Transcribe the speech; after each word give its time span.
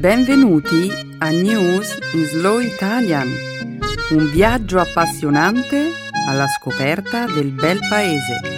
Benvenuti 0.00 0.90
a 1.18 1.28
News 1.28 1.98
in 2.14 2.24
Slow 2.24 2.58
Italian, 2.58 3.28
un 4.12 4.30
viaggio 4.30 4.78
appassionante 4.78 5.90
alla 6.26 6.46
scoperta 6.46 7.26
del 7.26 7.50
bel 7.50 7.80
paese. 7.86 8.49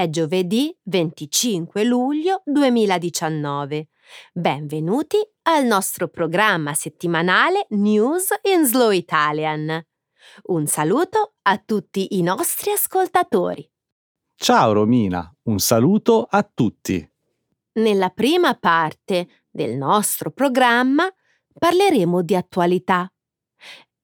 È 0.00 0.08
giovedì 0.08 0.74
25 0.84 1.84
luglio 1.84 2.40
2019. 2.46 3.88
Benvenuti 4.32 5.18
al 5.42 5.66
nostro 5.66 6.08
programma 6.08 6.72
settimanale 6.72 7.66
News 7.72 8.28
in 8.50 8.64
Slow 8.64 8.92
Italian. 8.92 9.78
Un 10.44 10.66
saluto 10.66 11.34
a 11.42 11.58
tutti 11.58 12.16
i 12.16 12.22
nostri 12.22 12.70
ascoltatori. 12.70 13.70
Ciao 14.36 14.72
Romina, 14.72 15.30
un 15.42 15.58
saluto 15.58 16.26
a 16.30 16.48
tutti. 16.50 17.06
Nella 17.72 18.08
prima 18.08 18.54
parte 18.54 19.28
del 19.50 19.76
nostro 19.76 20.30
programma 20.30 21.12
parleremo 21.58 22.22
di 22.22 22.34
attualità. 22.34 23.06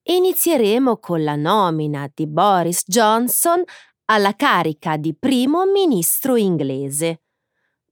Inizieremo 0.03 0.99
con 0.99 1.25
la 1.25 1.37
nomina 1.37 2.07
di 2.15 2.27
Boris 2.27 2.83
Johnson 2.87 3.65
alla 4.07 4.35
carica 4.35 4.97
di 4.97 5.15
primo 5.15 5.65
ministro 5.67 6.37
inglese. 6.37 7.23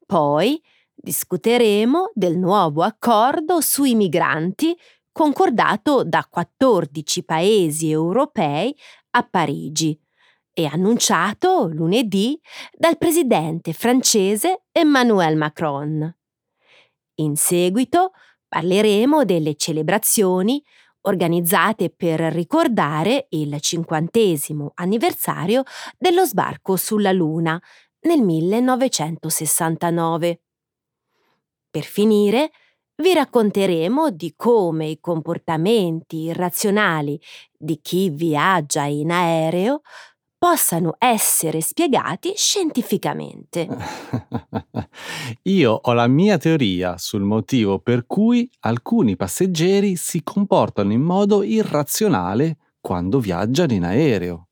Poi 0.06 0.60
discuteremo 0.94 2.10
del 2.14 2.38
nuovo 2.38 2.82
accordo 2.82 3.60
sui 3.60 3.94
migranti 3.94 4.76
concordato 5.12 6.02
da 6.04 6.26
14 6.28 7.24
paesi 7.24 7.90
europei 7.90 8.76
a 9.10 9.22
Parigi 9.22 9.98
e 10.52 10.66
annunciato 10.66 11.68
lunedì 11.68 12.38
dal 12.72 12.96
presidente 12.96 13.72
francese 13.72 14.64
Emmanuel 14.72 15.36
Macron. 15.36 16.16
In 17.16 17.36
seguito 17.36 18.12
parleremo 18.48 19.24
delle 19.24 19.56
celebrazioni 19.56 20.62
organizzate 21.06 21.90
per 21.90 22.20
ricordare 22.20 23.26
il 23.30 23.60
cinquantesimo 23.60 24.72
anniversario 24.74 25.62
dello 25.98 26.24
sbarco 26.24 26.76
sulla 26.76 27.12
Luna 27.12 27.60
nel 28.00 28.20
1969. 28.20 30.40
Per 31.70 31.82
finire, 31.82 32.50
vi 32.96 33.12
racconteremo 33.12 34.10
di 34.10 34.34
come 34.36 34.86
i 34.86 35.00
comportamenti 35.00 36.24
irrazionali 36.24 37.20
di 37.56 37.80
chi 37.82 38.08
viaggia 38.10 38.84
in 38.84 39.10
aereo 39.10 39.80
possano 40.44 40.96
essere 40.98 41.62
spiegati 41.62 42.34
scientificamente. 42.36 43.66
Io 45.44 45.80
ho 45.82 45.92
la 45.94 46.06
mia 46.06 46.36
teoria 46.36 46.98
sul 46.98 47.22
motivo 47.22 47.78
per 47.78 48.04
cui 48.06 48.46
alcuni 48.60 49.16
passeggeri 49.16 49.96
si 49.96 50.22
comportano 50.22 50.92
in 50.92 51.00
modo 51.00 51.42
irrazionale 51.42 52.58
quando 52.78 53.20
viaggiano 53.20 53.72
in 53.72 53.84
aereo. 53.84 54.48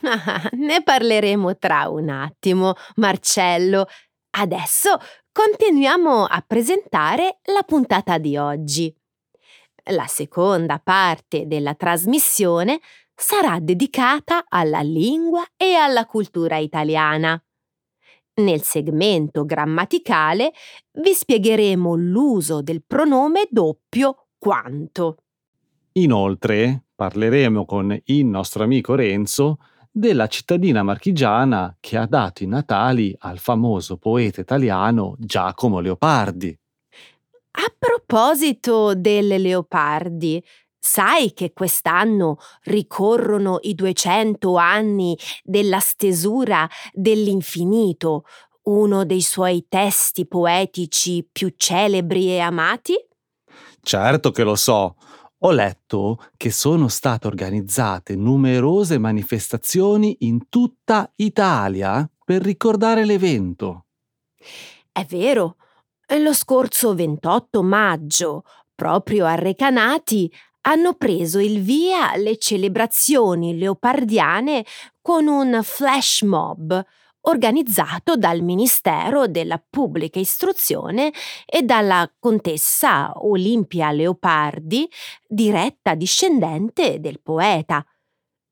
ne 0.52 0.82
parleremo 0.82 1.58
tra 1.58 1.90
un 1.90 2.08
attimo, 2.08 2.72
Marcello. 2.94 3.86
Adesso 4.30 4.96
continuiamo 5.30 6.24
a 6.24 6.42
presentare 6.46 7.40
la 7.52 7.64
puntata 7.66 8.16
di 8.16 8.38
oggi. 8.38 8.90
La 9.90 10.06
seconda 10.06 10.80
parte 10.82 11.46
della 11.46 11.74
trasmissione 11.74 12.80
sarà 13.20 13.58
dedicata 13.58 14.44
alla 14.48 14.80
lingua 14.80 15.44
e 15.56 15.74
alla 15.74 16.06
cultura 16.06 16.56
italiana. 16.58 17.40
Nel 18.34 18.62
segmento 18.62 19.44
grammaticale 19.44 20.52
vi 21.00 21.12
spiegheremo 21.12 21.96
l'uso 21.96 22.62
del 22.62 22.84
pronome 22.86 23.48
doppio 23.50 24.28
quanto. 24.38 25.16
Inoltre 25.94 26.84
parleremo 26.94 27.64
con 27.64 27.98
il 28.04 28.24
nostro 28.24 28.62
amico 28.62 28.94
Renzo 28.94 29.58
della 29.90 30.28
cittadina 30.28 30.84
marchigiana 30.84 31.76
che 31.80 31.96
ha 31.96 32.06
dato 32.06 32.44
i 32.44 32.46
natali 32.46 33.12
al 33.18 33.38
famoso 33.38 33.96
poeta 33.96 34.40
italiano 34.40 35.16
Giacomo 35.18 35.80
Leopardi. 35.80 36.56
A 37.50 37.74
proposito 37.76 38.94
delle 38.94 39.38
Leopardi, 39.38 40.40
Sai 40.90 41.34
che 41.34 41.52
quest'anno 41.52 42.38
ricorrono 42.62 43.58
i 43.60 43.74
200 43.74 44.56
anni 44.56 45.18
della 45.42 45.80
stesura 45.80 46.66
dell'infinito, 46.94 48.24
uno 48.62 49.04
dei 49.04 49.20
suoi 49.20 49.66
testi 49.68 50.26
poetici 50.26 51.28
più 51.30 51.52
celebri 51.54 52.30
e 52.30 52.38
amati? 52.38 52.94
Certo 53.82 54.30
che 54.30 54.42
lo 54.42 54.54
so. 54.54 54.96
Ho 55.40 55.50
letto 55.50 56.24
che 56.38 56.50
sono 56.50 56.88
state 56.88 57.26
organizzate 57.26 58.16
numerose 58.16 58.96
manifestazioni 58.96 60.16
in 60.20 60.48
tutta 60.48 61.12
Italia 61.16 62.10
per 62.24 62.40
ricordare 62.40 63.04
l'evento. 63.04 63.84
È 64.90 65.04
vero. 65.04 65.56
Lo 66.18 66.32
scorso 66.32 66.94
28 66.94 67.62
maggio, 67.62 68.44
proprio 68.74 69.26
a 69.26 69.34
Recanati, 69.34 70.32
hanno 70.68 70.94
preso 70.94 71.38
il 71.38 71.62
via 71.62 72.14
le 72.16 72.36
celebrazioni 72.36 73.56
leopardiane 73.56 74.64
con 75.00 75.26
un 75.26 75.60
flash 75.62 76.22
mob 76.22 76.84
organizzato 77.22 78.16
dal 78.16 78.42
Ministero 78.42 79.26
della 79.26 79.62
Pubblica 79.68 80.18
Istruzione 80.18 81.12
e 81.46 81.62
dalla 81.62 82.10
contessa 82.18 83.12
Olimpia 83.16 83.90
Leopardi, 83.90 84.88
diretta 85.26 85.94
discendente 85.94 87.00
del 87.00 87.20
poeta. 87.20 87.84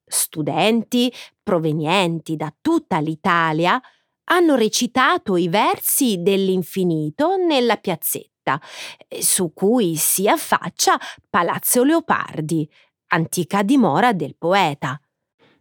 Studenti 0.05 1.13
provenienti 1.43 2.37
da 2.37 2.55
tutta 2.61 2.99
l'Italia 2.99 3.81
hanno 4.29 4.57
recitato 4.57 5.37
i 5.37 5.49
versi 5.49 6.23
dell'infinito 6.23 7.37
nella 7.37 7.77
piazzetta 7.77 8.36
vista, 8.47 8.61
eh, 9.09 9.23
su 9.23 9.53
cui 9.53 9.97
si 9.97 10.29
affaccia 10.29 10.99
Palazzo 11.29 11.83
Leopardi, 11.83 12.69
antica 13.09 13.63
dimora 13.63 14.13
del 14.13 14.37
poeta. 14.39 15.01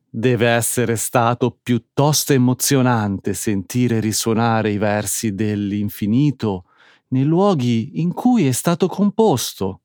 Deve 0.07 0.47
essere 0.47 0.95
stato 0.95 1.57
piuttosto 1.61 2.31
emozionante 2.31 3.33
sentire 3.33 3.99
risuonare 3.99 4.71
i 4.71 4.77
versi 4.77 5.33
dell'infinito 5.33 6.65
nei 7.09 7.23
luoghi 7.23 7.99
in 7.99 8.13
cui 8.13 8.47
è 8.47 8.51
stato 8.51 8.87
composto. 8.87 9.81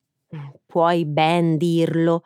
Puoi 0.64 1.04
ben 1.04 1.56
dirlo. 1.56 2.22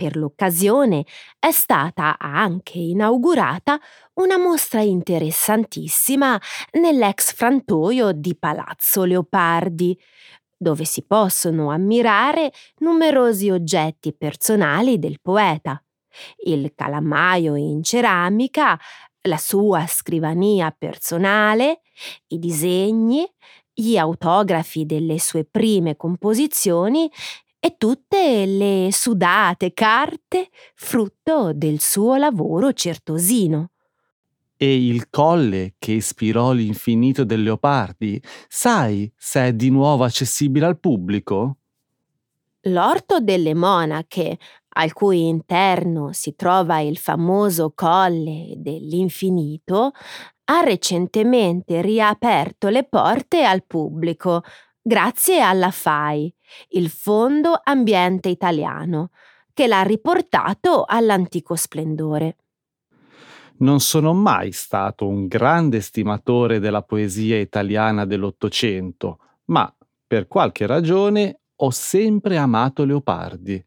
Per 0.00 0.16
l'occasione 0.16 1.04
è 1.38 1.50
stata 1.50 2.16
anche 2.18 2.78
inaugurata 2.78 3.78
una 4.14 4.38
mostra 4.38 4.80
interessantissima 4.80 6.40
nell'ex 6.80 7.34
frantoio 7.34 8.12
di 8.12 8.34
Palazzo 8.34 9.04
Leopardi, 9.04 9.94
dove 10.56 10.86
si 10.86 11.04
possono 11.04 11.68
ammirare 11.68 12.50
numerosi 12.78 13.50
oggetti 13.50 14.14
personali 14.16 14.98
del 14.98 15.20
poeta. 15.20 15.84
Il 16.46 16.72
calamaio 16.74 17.54
in 17.54 17.82
ceramica, 17.82 18.80
la 19.28 19.36
sua 19.36 19.86
scrivania 19.86 20.70
personale, 20.70 21.82
i 22.28 22.38
disegni, 22.38 23.30
gli 23.70 23.98
autografi 23.98 24.86
delle 24.86 25.18
sue 25.18 25.44
prime 25.44 25.96
composizioni 25.96 27.10
e 27.60 27.76
tutte 27.76 28.46
le 28.46 28.88
sudate 28.90 29.72
carte 29.74 30.48
frutto 30.74 31.52
del 31.52 31.78
suo 31.80 32.16
lavoro 32.16 32.72
certosino. 32.72 33.70
E 34.56 34.86
il 34.86 35.08
colle 35.08 35.74
che 35.78 35.92
ispirò 35.92 36.52
l'infinito 36.52 37.24
del 37.24 37.42
leopardi, 37.42 38.22
sai 38.48 39.10
se 39.16 39.46
è 39.46 39.52
di 39.52 39.70
nuovo 39.70 40.04
accessibile 40.04 40.66
al 40.66 40.78
pubblico? 40.78 41.56
L'orto 42.64 43.20
delle 43.20 43.54
monache, 43.54 44.38
al 44.74 44.92
cui 44.92 45.28
interno 45.28 46.12
si 46.12 46.34
trova 46.34 46.80
il 46.80 46.98
famoso 46.98 47.72
colle 47.74 48.52
dell'infinito, 48.56 49.92
ha 50.44 50.60
recentemente 50.60 51.80
riaperto 51.80 52.68
le 52.68 52.84
porte 52.84 53.44
al 53.44 53.64
pubblico 53.64 54.42
grazie 54.82 55.40
alla 55.40 55.70
FAI, 55.70 56.34
il 56.70 56.88
Fondo 56.88 57.60
Ambiente 57.62 58.28
Italiano, 58.28 59.10
che 59.52 59.66
l'ha 59.66 59.82
riportato 59.82 60.84
all'antico 60.86 61.54
splendore. 61.54 62.36
Non 63.58 63.80
sono 63.80 64.14
mai 64.14 64.52
stato 64.52 65.06
un 65.06 65.26
grande 65.26 65.80
stimatore 65.82 66.60
della 66.60 66.82
poesia 66.82 67.38
italiana 67.38 68.06
dell'Ottocento, 68.06 69.18
ma 69.46 69.72
per 70.06 70.28
qualche 70.28 70.66
ragione 70.66 71.40
ho 71.56 71.70
sempre 71.70 72.38
amato 72.38 72.84
Leopardi. 72.84 73.62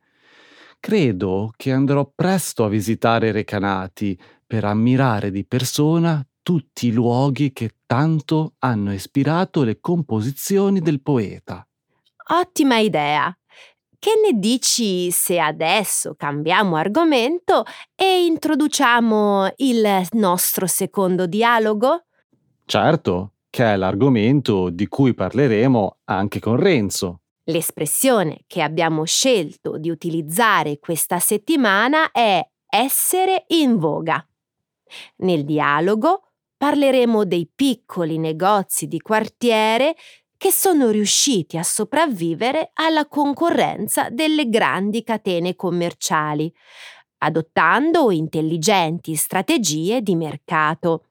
Credo 0.80 1.54
che 1.56 1.72
andrò 1.72 2.12
presto 2.14 2.66
a 2.66 2.70
visitare 2.70 3.32
Recanati 3.32 4.20
per 4.46 4.66
ammirare 4.66 5.32
di 5.32 5.46
persona 5.46 6.26
tutti 6.44 6.88
i 6.88 6.92
luoghi 6.92 7.52
che 7.52 7.72
tanto 7.88 8.54
hanno 8.60 8.94
ispirato 8.94 9.64
le 9.64 9.80
composizioni 9.80 10.82
del 10.82 11.02
poeta. 11.02 11.66
Ottima 12.28 12.78
idea! 12.78 13.36
Che 13.98 14.12
ne 14.22 14.38
dici 14.38 15.10
se 15.12 15.40
adesso 15.40 16.14
cambiamo 16.16 16.76
argomento 16.76 17.64
e 17.96 18.26
introduciamo 18.26 19.54
il 19.58 20.08
nostro 20.12 20.68
secondo 20.68 21.26
dialogo? 21.26 22.04
Certo, 22.66 23.36
che 23.50 23.64
è 23.64 23.78
l'argomento 23.78 24.70
di 24.70 24.88
cui 24.88 25.14
parleremo 25.14 26.00
anche 26.04 26.42
con 26.42 26.58
Renzo. 26.58 27.22
L'espressione 27.46 28.40
che 28.46 28.62
abbiamo 28.62 29.06
scelto 29.06 29.78
di 29.78 29.90
utilizzare 29.90 30.80
questa 30.80 31.20
settimana 31.20 32.12
è 32.12 32.46
essere 32.68 33.46
in 33.48 33.78
voga. 33.78 34.26
Nel 35.18 35.46
dialogo 35.46 36.23
parleremo 36.64 37.26
dei 37.26 37.50
piccoli 37.54 38.18
negozi 38.18 38.88
di 38.88 39.02
quartiere 39.02 39.98
che 40.38 40.50
sono 40.50 40.92
riusciti 40.92 41.58
a 41.58 41.64
sopravvivere 41.64 42.72
alla 42.76 43.06
concorrenza 43.06 44.08
delle 44.10 44.48
grandi 44.48 45.04
catene 45.04 45.58
commerciali, 45.58 46.50
adottando 47.18 48.12
intelligenti 48.12 49.14
strategie 49.16 50.02
di 50.02 50.16
mercato. 50.16 51.10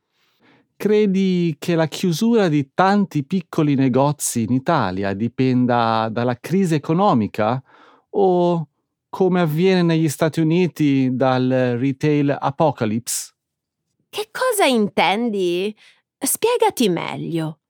Credi 0.75 1.54
che 1.58 1.75
la 1.75 1.87
chiusura 1.87 2.49
di 2.49 2.70
tanti 2.72 3.22
piccoli 3.22 3.75
negozi 3.75 4.44
in 4.44 4.54
Italia 4.54 5.12
dipenda 5.12 6.08
dalla 6.10 6.38
crisi 6.40 6.76
economica 6.76 7.62
o, 8.08 8.69
come 9.10 9.40
avviene 9.43 9.82
negli 9.82 10.08
Stati 10.08 10.40
Uniti, 10.40 11.10
dal 11.14 11.76
retail 11.78 12.34
apocalypse? 12.40 13.31
Che 14.14 14.29
cosa 14.31 14.67
intendi? 14.67 15.75
Spiegati 16.19 16.91
meglio. 16.91 17.61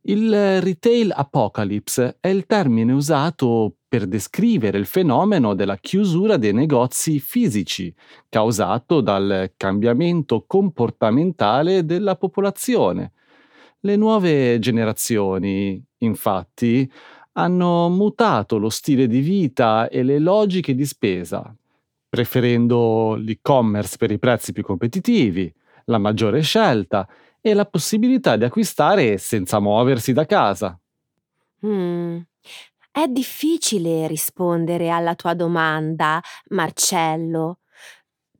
Il 0.00 0.60
retail 0.60 1.12
apocalypse 1.14 2.16
è 2.18 2.26
il 2.26 2.44
termine 2.44 2.90
usato 2.90 3.76
per 3.86 4.08
descrivere 4.08 4.78
il 4.78 4.86
fenomeno 4.86 5.54
della 5.54 5.76
chiusura 5.76 6.38
dei 6.38 6.52
negozi 6.52 7.20
fisici, 7.20 7.94
causato 8.28 9.00
dal 9.00 9.52
cambiamento 9.56 10.42
comportamentale 10.44 11.84
della 11.84 12.16
popolazione. 12.16 13.12
Le 13.78 13.94
nuove 13.94 14.58
generazioni, 14.58 15.80
infatti, 15.98 16.90
hanno 17.34 17.88
mutato 17.90 18.58
lo 18.58 18.70
stile 18.70 19.06
di 19.06 19.20
vita 19.20 19.88
e 19.88 20.02
le 20.02 20.18
logiche 20.18 20.74
di 20.74 20.84
spesa, 20.84 21.54
preferendo 22.08 23.14
l'e-commerce 23.14 23.96
per 23.96 24.10
i 24.10 24.18
prezzi 24.18 24.52
più 24.52 24.64
competitivi, 24.64 25.54
la 25.86 25.98
maggiore 25.98 26.40
scelta 26.42 27.08
e 27.40 27.54
la 27.54 27.64
possibilità 27.64 28.36
di 28.36 28.44
acquistare 28.44 29.18
senza 29.18 29.60
muoversi 29.60 30.12
da 30.12 30.26
casa. 30.26 30.78
Mm. 31.64 32.20
È 32.90 33.06
difficile 33.08 34.06
rispondere 34.06 34.90
alla 34.90 35.14
tua 35.14 35.34
domanda, 35.34 36.20
Marcello. 36.48 37.58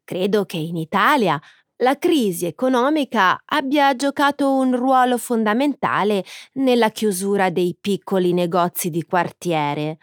Credo 0.02 0.44
che 0.44 0.56
in 0.56 0.76
Italia 0.76 1.40
la 1.80 1.98
crisi 1.98 2.46
economica 2.46 3.42
abbia 3.44 3.94
giocato 3.94 4.50
un 4.50 4.74
ruolo 4.74 5.18
fondamentale 5.18 6.24
nella 6.54 6.90
chiusura 6.90 7.50
dei 7.50 7.76
piccoli 7.78 8.32
negozi 8.32 8.88
di 8.88 9.04
quartiere 9.04 9.98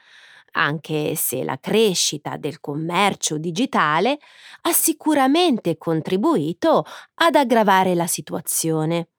anche 0.53 1.15
se 1.15 1.44
la 1.44 1.59
crescita 1.59 2.38
del 2.38 2.59
commercio 2.59 3.38
digitale 3.38 4.17
ha 4.61 4.71
sicuramente 4.71 5.77
contribuito 5.77 6.85
ad 7.15 7.35
aggravare 7.35 7.94
la 7.94 8.07
situazione. 8.07 9.09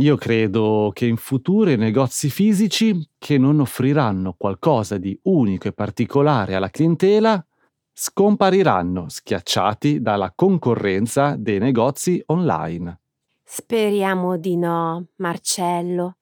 Io 0.00 0.16
credo 0.16 0.90
che 0.94 1.06
in 1.06 1.16
futuro 1.16 1.70
i 1.70 1.76
negozi 1.76 2.30
fisici 2.30 3.10
che 3.18 3.36
non 3.36 3.58
offriranno 3.58 4.34
qualcosa 4.38 4.96
di 4.96 5.18
unico 5.24 5.66
e 5.66 5.72
particolare 5.72 6.54
alla 6.54 6.70
clientela 6.70 7.44
scompariranno 7.92 9.08
schiacciati 9.08 10.00
dalla 10.00 10.32
concorrenza 10.32 11.34
dei 11.36 11.58
negozi 11.58 12.22
online. 12.26 13.00
Speriamo 13.42 14.36
di 14.36 14.56
no, 14.56 15.08
Marcello. 15.16 16.17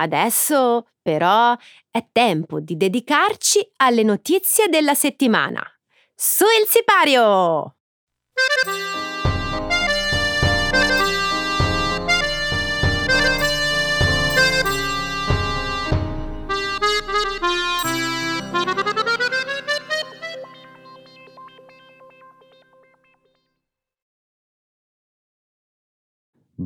Adesso 0.00 0.88
però 1.02 1.56
è 1.90 2.06
tempo 2.12 2.60
di 2.60 2.76
dedicarci 2.76 3.72
alle 3.76 4.02
notizie 4.02 4.68
della 4.68 4.94
settimana. 4.94 5.62
Su 6.14 6.44
il 6.44 6.68
sipario! 6.68 7.77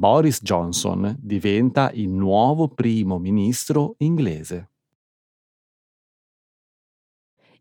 Boris 0.02 0.42
Johnson 0.42 1.14
diventa 1.16 1.92
il 1.94 2.08
nuovo 2.08 2.66
primo 2.66 3.20
ministro 3.20 3.94
inglese. 3.98 4.70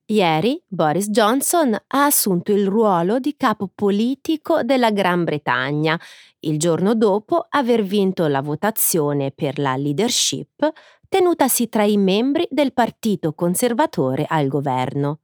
Ieri 0.06 0.60
Boris 0.66 1.12
Johnson 1.12 1.72
ha 1.72 2.06
assunto 2.06 2.52
il 2.52 2.66
ruolo 2.66 3.20
di 3.20 3.36
capo 3.38 3.70
politico 3.72 4.64
della 4.64 4.90
Gran 4.90 5.24
Bretagna, 5.24 6.02
il 6.40 6.58
giorno 6.58 6.96
dopo 6.96 7.46
aver 7.48 7.84
vinto 7.84 8.26
la 8.26 8.42
votazione 8.42 9.30
per 9.30 9.60
la 9.60 9.76
leadership 9.76 10.68
tenutasi 11.08 11.70
tra 11.70 11.84
i 11.84 11.98
membri 11.98 12.48
del 12.50 12.74
Partito 12.74 13.34
Conservatore 13.34 14.26
al 14.28 14.48
governo. 14.48 15.20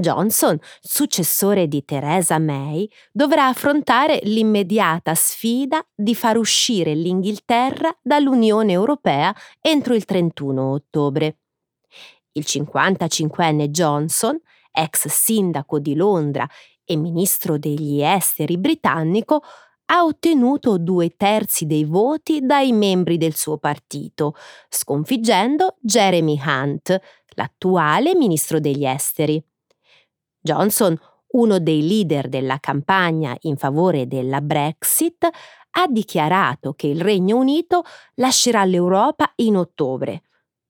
Johnson, 0.00 0.58
successore 0.80 1.68
di 1.68 1.84
Theresa 1.84 2.38
May, 2.38 2.88
dovrà 3.12 3.46
affrontare 3.46 4.20
l'immediata 4.24 5.14
sfida 5.14 5.84
di 5.94 6.14
far 6.14 6.36
uscire 6.36 6.94
l'Inghilterra 6.94 7.96
dall'Unione 8.02 8.72
Europea 8.72 9.34
entro 9.60 9.94
il 9.94 10.04
31 10.04 10.72
ottobre. 10.72 11.36
Il 12.32 12.44
55enne 12.46 13.68
Johnson, 13.68 14.40
ex 14.72 15.08
sindaco 15.08 15.78
di 15.78 15.94
Londra 15.94 16.48
e 16.84 16.96
ministro 16.96 17.58
degli 17.58 18.02
esteri 18.02 18.58
britannico, 18.58 19.42
ha 19.92 20.04
ottenuto 20.04 20.78
due 20.78 21.16
terzi 21.16 21.66
dei 21.66 21.84
voti 21.84 22.40
dai 22.40 22.72
membri 22.72 23.18
del 23.18 23.34
suo 23.34 23.58
partito, 23.58 24.34
sconfiggendo 24.68 25.76
Jeremy 25.80 26.40
Hunt, 26.44 27.00
l'attuale 27.34 28.14
ministro 28.14 28.60
degli 28.60 28.86
esteri. 28.86 29.42
Johnson, 30.40 30.98
uno 31.32 31.58
dei 31.58 31.86
leader 31.86 32.28
della 32.28 32.58
campagna 32.58 33.36
in 33.42 33.56
favore 33.56 34.06
della 34.06 34.40
Brexit, 34.40 35.28
ha 35.72 35.86
dichiarato 35.86 36.72
che 36.72 36.88
il 36.88 37.00
Regno 37.00 37.36
Unito 37.36 37.84
lascerà 38.14 38.64
l'Europa 38.64 39.32
in 39.36 39.56
ottobre. 39.56 40.22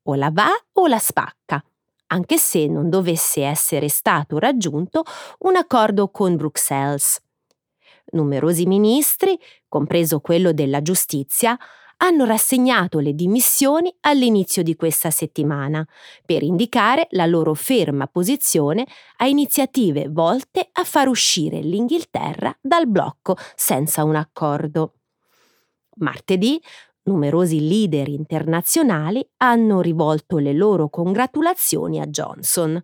O 0.05 0.15
la 0.15 0.31
va 0.31 0.49
o 0.73 0.87
la 0.87 0.99
spacca, 0.99 1.63
anche 2.09 2.37
se 2.37 2.67
non 2.67 2.91
dovesse 2.91 3.45
essere 3.45 3.89
stato 3.89 4.39
raggiunto 4.39 5.05
un 5.41 5.57
accordo 5.57 6.09
con 6.09 6.37
Bruxelles. 6.37 7.21
Numerosi 8.13 8.67
ministri, 8.67 9.39
compreso 9.69 10.21
quello 10.21 10.53
della 10.53 10.83
giustizia, 10.83 11.57
hanno 12.03 12.25
rassegnato 12.25 12.99
le 12.99 13.15
dimissioni 13.15 13.95
all'inizio 14.01 14.63
di 14.63 14.75
questa 14.75 15.11
settimana 15.11 15.87
per 16.25 16.43
indicare 16.43 17.07
la 17.11 17.27
loro 17.27 17.55
ferma 17.55 18.07
posizione 18.07 18.87
a 19.19 19.27
iniziative 19.27 20.09
volte 20.09 20.69
a 20.73 20.85
far 20.85 21.09
uscire 21.09 21.61
l'Inghilterra 21.61 22.57
dal 22.61 22.89
blocco 22.89 23.37
senza 23.55 24.05
un 24.05 24.17
accordo. 24.17 24.95
Martedì 25.97 26.61
numerosi 27.05 27.67
leader 27.67 28.09
internazionali 28.09 29.27
hanno 29.39 29.81
rivolto 29.81 30.39
le 30.39 30.53
loro 30.53 30.89
congratulazioni 30.89 32.01
a 32.01 32.07
Johnson, 32.07 32.83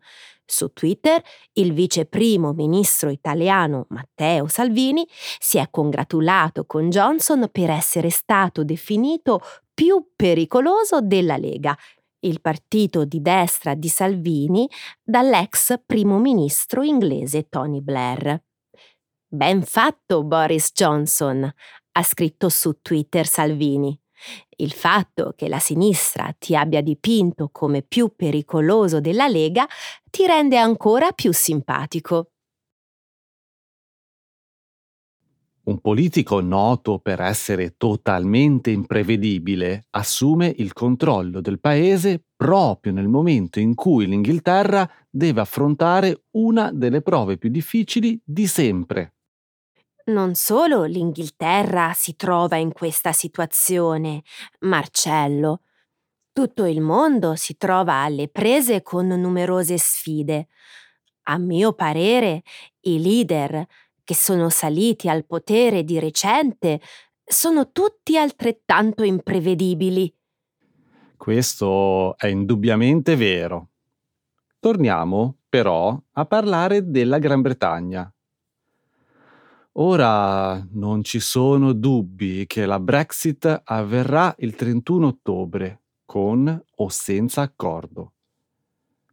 su 0.48 0.72
Twitter 0.72 1.20
il 1.54 1.72
vice 1.72 2.06
primo 2.06 2.52
ministro 2.52 3.10
italiano 3.10 3.86
Matteo 3.88 4.46
Salvini 4.46 5.04
si 5.40 5.58
è 5.58 5.68
congratulato 5.70 6.66
con 6.66 6.88
Johnson 6.88 7.48
per 7.50 7.70
essere 7.70 8.10
stato 8.10 8.62
definito 8.62 9.40
più 9.74 10.12
pericoloso 10.14 11.00
della 11.00 11.36
Lega, 11.36 11.76
il 12.20 12.40
partito 12.40 13.04
di 13.04 13.20
destra 13.20 13.74
di 13.74 13.88
Salvini, 13.88 14.68
dall'ex 15.02 15.82
primo 15.84 16.18
ministro 16.18 16.82
inglese 16.82 17.48
Tony 17.48 17.80
Blair. 17.82 18.42
Ben 19.28 19.62
fatto 19.62 20.24
Boris 20.24 20.70
Johnson, 20.72 21.52
ha 21.92 22.02
scritto 22.02 22.48
su 22.48 22.78
Twitter 22.80 23.26
Salvini. 23.26 23.98
Il 24.56 24.72
fatto 24.72 25.34
che 25.36 25.48
la 25.48 25.58
sinistra 25.58 26.34
ti 26.38 26.56
abbia 26.56 26.80
dipinto 26.80 27.48
come 27.52 27.82
più 27.82 28.12
pericoloso 28.14 29.00
della 29.00 29.28
Lega 29.28 29.66
ti 30.10 30.26
rende 30.26 30.56
ancora 30.56 31.12
più 31.12 31.32
simpatico. 31.32 32.30
Un 35.66 35.80
politico 35.80 36.40
noto 36.40 37.00
per 37.00 37.20
essere 37.20 37.74
totalmente 37.76 38.70
imprevedibile 38.70 39.86
assume 39.90 40.54
il 40.58 40.72
controllo 40.72 41.40
del 41.40 41.58
paese 41.58 42.22
proprio 42.36 42.92
nel 42.92 43.08
momento 43.08 43.58
in 43.58 43.74
cui 43.74 44.06
l'Inghilterra 44.06 44.88
deve 45.10 45.40
affrontare 45.40 46.26
una 46.36 46.70
delle 46.70 47.02
prove 47.02 47.36
più 47.36 47.50
difficili 47.50 48.20
di 48.24 48.46
sempre. 48.46 49.15
Non 50.06 50.36
solo 50.36 50.84
l'Inghilterra 50.84 51.92
si 51.92 52.14
trova 52.14 52.56
in 52.56 52.72
questa 52.72 53.10
situazione, 53.10 54.22
Marcello. 54.60 55.62
Tutto 56.32 56.64
il 56.64 56.80
mondo 56.80 57.34
si 57.34 57.56
trova 57.56 57.94
alle 58.02 58.28
prese 58.28 58.82
con 58.82 59.08
numerose 59.08 59.78
sfide. 59.78 60.46
A 61.24 61.38
mio 61.38 61.72
parere, 61.72 62.42
i 62.82 63.00
leader 63.00 63.66
che 64.04 64.14
sono 64.14 64.48
saliti 64.48 65.08
al 65.08 65.26
potere 65.26 65.82
di 65.82 65.98
recente 65.98 66.80
sono 67.24 67.72
tutti 67.72 68.16
altrettanto 68.16 69.02
imprevedibili. 69.02 70.14
Questo 71.16 72.16
è 72.16 72.28
indubbiamente 72.28 73.16
vero. 73.16 73.70
Torniamo, 74.60 75.38
però, 75.48 76.00
a 76.12 76.24
parlare 76.26 76.88
della 76.88 77.18
Gran 77.18 77.40
Bretagna. 77.40 78.08
Ora 79.78 80.66
non 80.72 81.04
ci 81.04 81.20
sono 81.20 81.74
dubbi 81.74 82.46
che 82.46 82.64
la 82.64 82.80
Brexit 82.80 83.62
avverrà 83.64 84.34
il 84.38 84.54
31 84.54 85.06
ottobre, 85.06 85.82
con 86.06 86.64
o 86.76 86.88
senza 86.88 87.42
accordo. 87.42 88.12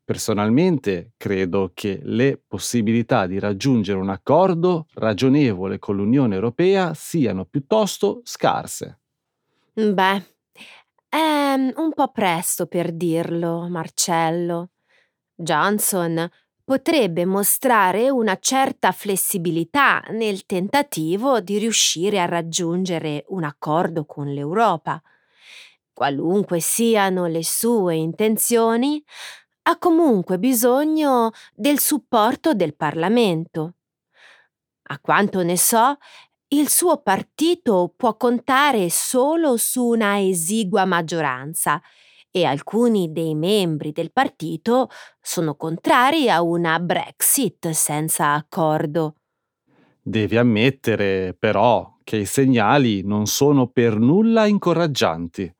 Personalmente 0.05 1.11
credo 1.17 1.71
che 1.73 1.99
le 2.03 2.41
possibilità 2.45 3.25
di 3.25 3.39
raggiungere 3.39 3.99
un 3.99 4.09
accordo 4.09 4.87
ragionevole 4.93 5.79
con 5.79 5.97
l'Unione 5.97 6.35
Europea 6.35 6.93
siano 6.93 7.43
piuttosto 7.43 8.21
scarse. 8.23 8.99
Beh, 9.73 10.35
è 11.09 11.55
un 11.75 11.91
po' 11.93 12.11
presto 12.11 12.67
per 12.67 12.93
dirlo, 12.93 13.67
Marcello. 13.67 14.69
Johnson 15.35 16.29
potrebbe 16.63 17.25
mostrare 17.25 18.09
una 18.09 18.37
certa 18.39 18.91
flessibilità 18.91 20.01
nel 20.11 20.45
tentativo 20.45 21.41
di 21.41 21.57
riuscire 21.57 22.19
a 22.19 22.25
raggiungere 22.25 23.25
un 23.29 23.43
accordo 23.43 24.05
con 24.05 24.31
l'Europa. 24.31 25.01
Qualunque 25.93 26.59
siano 26.59 27.27
le 27.27 27.43
sue 27.43 27.95
intenzioni, 27.95 29.03
ha 29.63 29.77
comunque 29.77 30.39
bisogno 30.39 31.31
del 31.53 31.79
supporto 31.79 32.53
del 32.53 32.75
Parlamento. 32.75 33.75
A 34.87 34.99
quanto 34.99 35.43
ne 35.43 35.57
so, 35.57 35.97
il 36.49 36.69
suo 36.69 37.01
partito 37.01 37.93
può 37.95 38.15
contare 38.15 38.89
solo 38.89 39.57
su 39.57 39.85
una 39.85 40.19
esigua 40.19 40.85
maggioranza 40.85 41.81
e 42.35 42.45
alcuni 42.45 43.11
dei 43.11 43.35
membri 43.35 43.91
del 43.91 44.11
partito 44.11 44.89
sono 45.21 45.53
contrari 45.55 46.31
a 46.31 46.41
una 46.41 46.79
Brexit 46.79 47.69
senza 47.69 48.33
accordo. 48.33 49.17
Devi 50.01 50.35
ammettere, 50.35 51.35
però, 51.37 51.97
che 52.03 52.17
i 52.17 52.25
segnali 52.25 53.03
non 53.03 53.27
sono 53.27 53.67
per 53.67 53.97
nulla 53.99 54.47
incoraggianti. 54.47 55.53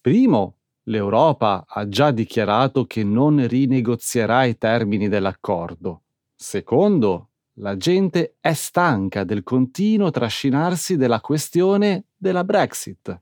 Primo, 0.00 0.56
L'Europa 0.88 1.64
ha 1.66 1.88
già 1.88 2.12
dichiarato 2.12 2.84
che 2.84 3.02
non 3.02 3.44
rinegozierà 3.46 4.44
i 4.44 4.56
termini 4.56 5.08
dell'accordo. 5.08 6.02
Secondo, 6.32 7.30
la 7.54 7.76
gente 7.76 8.36
è 8.38 8.52
stanca 8.52 9.24
del 9.24 9.42
continuo 9.42 10.10
trascinarsi 10.10 10.96
della 10.96 11.20
questione 11.20 12.04
della 12.16 12.44
Brexit. 12.44 13.20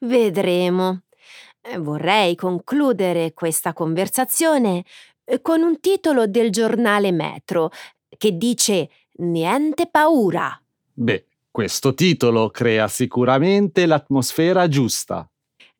Vedremo. 0.00 1.04
Eh, 1.64 1.78
vorrei 1.78 2.34
concludere 2.34 3.32
questa 3.34 3.72
conversazione 3.72 4.84
eh, 5.24 5.40
con 5.40 5.62
un 5.62 5.78
titolo 5.78 6.26
del 6.26 6.50
giornale 6.50 7.12
Metro 7.12 7.70
che 8.18 8.36
dice 8.36 8.90
Niente 9.18 9.88
paura. 9.88 10.60
Beh, 10.92 11.26
questo 11.52 11.94
titolo 11.94 12.50
crea 12.50 12.88
sicuramente 12.88 13.86
l'atmosfera 13.86 14.66
giusta. 14.66 15.30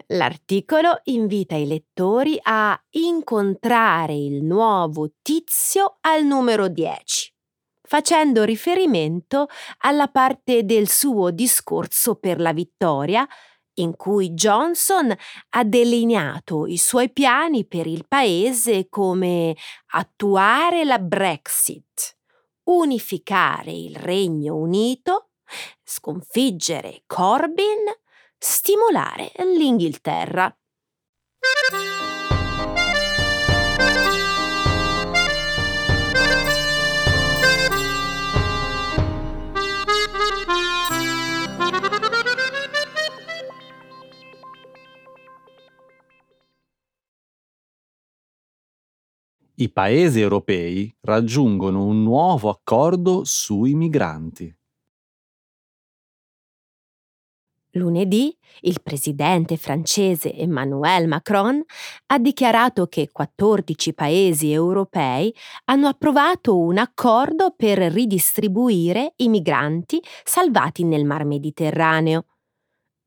L'articolo 0.08 1.00
invita 1.04 1.56
i 1.56 1.66
lettori 1.66 2.38
a 2.42 2.80
incontrare 2.90 4.14
il 4.14 4.44
nuovo 4.44 5.12
tizio 5.22 5.96
al 6.02 6.24
numero 6.24 6.68
10, 6.68 7.32
facendo 7.82 8.44
riferimento 8.44 9.48
alla 9.78 10.08
parte 10.08 10.64
del 10.64 10.88
suo 10.88 11.30
discorso 11.30 12.16
per 12.16 12.38
la 12.38 12.52
vittoria 12.52 13.26
in 13.74 13.96
cui 13.96 14.30
Johnson 14.30 15.14
ha 15.50 15.64
delineato 15.64 16.66
i 16.66 16.76
suoi 16.76 17.10
piani 17.10 17.66
per 17.66 17.86
il 17.86 18.06
paese 18.06 18.88
come 18.88 19.56
attuare 19.92 20.84
la 20.84 20.98
Brexit, 20.98 22.16
unificare 22.64 23.72
il 23.72 23.96
Regno 23.96 24.56
Unito, 24.56 25.30
sconfiggere 25.82 27.02
Corbyn 27.06 27.84
stimolare 28.38 29.32
l'Inghilterra. 29.56 30.54
I 49.54 49.71
paesi 49.71 50.18
europei 50.21 50.94
raggiungono 51.02 51.85
un 51.85 52.02
nuovo 52.02 52.49
accordo 52.49 53.23
sui 53.25 53.75
migranti. 53.75 54.54
Lunedì 57.73 58.35
il 58.62 58.80
presidente 58.82 59.56
francese 59.56 60.35
Emmanuel 60.35 61.06
Macron 61.06 61.62
ha 62.06 62.18
dichiarato 62.18 62.87
che 62.87 63.11
14 63.11 63.94
paesi 63.94 64.52
europei 64.52 65.35
hanno 65.64 65.88
approvato 65.88 66.59
un 66.59 66.78
accordo 66.78 67.54
per 67.56 67.78
ridistribuire 67.78 69.12
i 69.16 69.28
migranti 69.28 70.02
salvati 70.25 70.85
nel 70.85 71.04
Mar 71.04 71.25
Mediterraneo. 71.25 72.25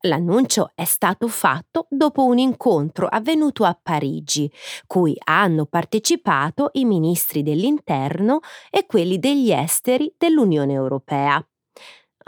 L'annuncio 0.06 0.70
è 0.76 0.84
stato 0.84 1.26
fatto 1.26 1.86
dopo 1.90 2.24
un 2.24 2.38
incontro 2.38 3.08
avvenuto 3.08 3.64
a 3.64 3.76
Parigi, 3.80 4.50
cui 4.86 5.16
hanno 5.24 5.66
partecipato 5.66 6.70
i 6.74 6.84
ministri 6.84 7.42
dell'interno 7.42 8.38
e 8.70 8.86
quelli 8.86 9.18
degli 9.18 9.50
esteri 9.50 10.14
dell'Unione 10.16 10.74
Europea. 10.74 11.44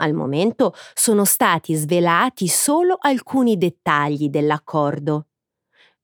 Al 0.01 0.13
momento 0.13 0.73
sono 0.93 1.23
stati 1.23 1.73
svelati 1.73 2.47
solo 2.47 2.97
alcuni 2.99 3.57
dettagli 3.57 4.27
dell'accordo. 4.27 5.27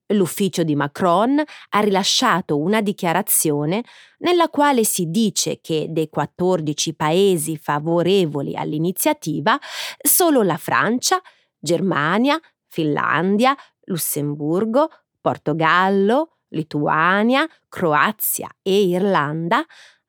L'ufficio 0.10 0.64
di 0.64 0.76
Macron 0.76 1.42
ha 1.70 1.80
rilasciato 1.80 2.58
una 2.58 2.80
dichiarazione 2.82 3.84
nella 4.20 4.50
quale 4.50 4.84
si 4.84 5.10
dice 5.10 5.60
che 5.60 5.88
dei 5.90 6.10
14 6.10 6.94
paesi 6.94 7.58
favorevoli 7.58 8.56
all'iniziativa 8.56 9.58
solo 9.98 10.44
la 10.44 10.58
Francia, 10.58 11.20
Germania, 11.66 12.40
Finlandia, 12.68 13.58
Lussemburgo, 13.86 14.90
Portogallo, 15.20 16.38
Lituania, 16.50 17.48
Croazia 17.68 18.48
e 18.62 18.84
Irlanda 18.84 19.66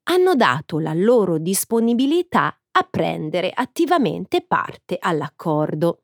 hanno 0.09 0.35
dato 0.35 0.79
la 0.79 0.93
loro 0.93 1.39
disponibilità 1.39 2.55
a 2.71 2.83
prendere 2.89 3.51
attivamente 3.53 4.45
parte 4.47 4.99
all'accordo. 5.01 6.03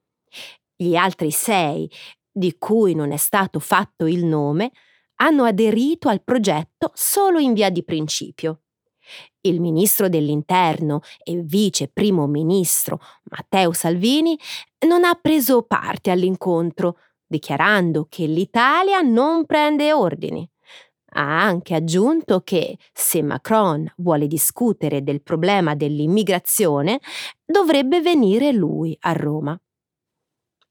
Gli 0.75 0.97
altri 0.97 1.31
sei, 1.31 1.89
di 2.31 2.57
cui 2.59 2.95
non 2.95 3.13
è 3.13 3.19
stato 3.19 3.59
fatto 3.59 4.07
il 4.07 4.25
nome, 4.25 4.73
hanno 5.17 5.45
aderito 5.45 6.09
al 6.09 6.25
progetto 6.25 6.91
solo 6.95 7.39
in 7.39 7.53
via 7.53 7.71
di 7.71 7.85
principio. 7.85 8.63
Il 9.41 9.61
ministro 9.61 10.09
dell'Interno 10.09 11.01
e 11.23 11.41
vice 11.43 11.89
primo 11.89 12.27
ministro 12.27 13.01
Matteo 13.25 13.73
Salvini 13.73 14.39
non 14.87 15.05
ha 15.05 15.15
preso 15.15 15.63
parte 15.63 16.11
all'incontro, 16.11 16.99
dichiarando 17.27 18.07
che 18.09 18.27
l'Italia 18.27 19.01
non 19.01 19.47
prende 19.47 19.93
ordini. 19.93 20.49
Ha 21.15 21.43
anche 21.43 21.75
aggiunto 21.75 22.41
che 22.41 22.79
se 22.93 23.23
Macron 23.23 23.91
vuole 23.97 24.27
discutere 24.27 25.03
del 25.03 25.23
problema 25.23 25.75
dell'immigrazione, 25.75 27.01
dovrebbe 27.45 28.01
venire 28.01 28.53
lui 28.53 28.97
a 29.01 29.13
Roma. 29.13 29.59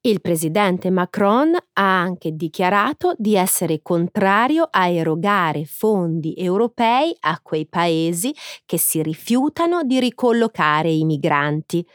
Il 0.04 0.20
presidente 0.20 0.90
Macron 0.90 1.54
ha 1.54 2.00
anche 2.02 2.32
dichiarato 2.32 3.14
di 3.18 3.36
essere 3.36 3.84
contrario 3.84 4.68
a 4.68 4.88
erogare 4.88 5.66
fondi 5.66 6.34
europei 6.36 7.16
a 7.20 7.40
quei 7.40 7.68
paesi 7.68 8.34
che 8.66 8.80
si 8.80 9.04
rifiutano 9.04 9.84
di 9.84 10.00
ricollocare 10.00 10.90
i 10.90 11.06
migranti. 11.06 11.86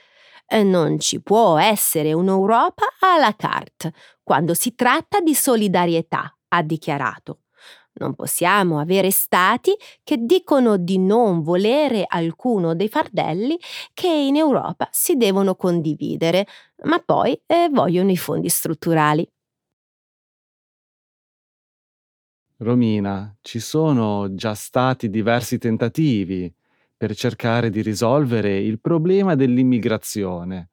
Non 0.63 1.01
ci 1.01 1.21
può 1.21 1.59
essere 1.59 2.13
un'Europa 2.13 2.85
à 3.01 3.19
la 3.19 3.35
carte 3.35 3.93
quando 4.23 4.55
si 4.55 4.77
tratta 4.77 5.19
di 5.19 5.35
solidarietà, 5.35 6.33
ha 6.47 6.63
dichiarato. 6.63 7.41
Non 7.99 8.15
possiamo 8.15 8.79
avere 8.79 9.11
stati 9.11 9.75
che 10.05 10.19
dicono 10.19 10.77
di 10.77 10.99
non 10.99 11.43
volere 11.43 12.05
alcuno 12.07 12.75
dei 12.75 12.89
fardelli 12.89 13.59
che 13.95 14.09
in 14.09 14.37
Europa 14.37 14.89
si 14.93 15.17
devono 15.17 15.55
condividere, 15.55 16.47
ma 16.85 16.99
poi 16.99 17.41
eh, 17.47 17.69
vogliono 17.73 18.11
i 18.11 18.17
fondi 18.19 18.51
strutturali. 18.51 19.27
Romina, 22.59 23.35
ci 23.43 23.61
sono 23.61 24.35
già 24.35 24.55
stati 24.55 25.11
diversi 25.11 25.59
tentativi 25.59 26.53
per 26.97 27.15
cercare 27.15 27.69
di 27.71 27.83
risolvere 27.83 28.59
il 28.59 28.81
problema 28.81 29.35
dell'immigrazione. 29.35 30.71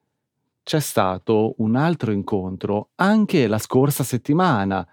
C'è 0.63 0.79
stato 0.79 1.55
un 1.57 1.75
altro 1.75 2.11
incontro 2.11 2.91
anche 2.95 3.47
la 3.47 3.57
scorsa 3.57 4.03
settimana 4.03 4.87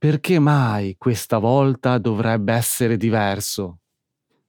perché 0.00 0.38
mai 0.38 0.96
questa 0.96 1.36
volta 1.36 1.98
dovrebbe 1.98 2.54
essere 2.54 2.96
diverso? 2.96 3.80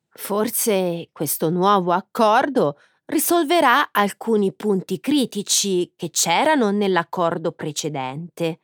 Forse 0.07 1.09
questo 1.11 1.49
nuovo 1.49 1.91
accordo 1.91 2.77
risolverà 3.07 3.89
alcuni 3.91 4.53
punti 4.53 5.01
critici 5.01 5.91
che 5.97 6.09
c'erano 6.09 6.71
nell'accordo 6.71 7.51
precedente. 7.51 8.61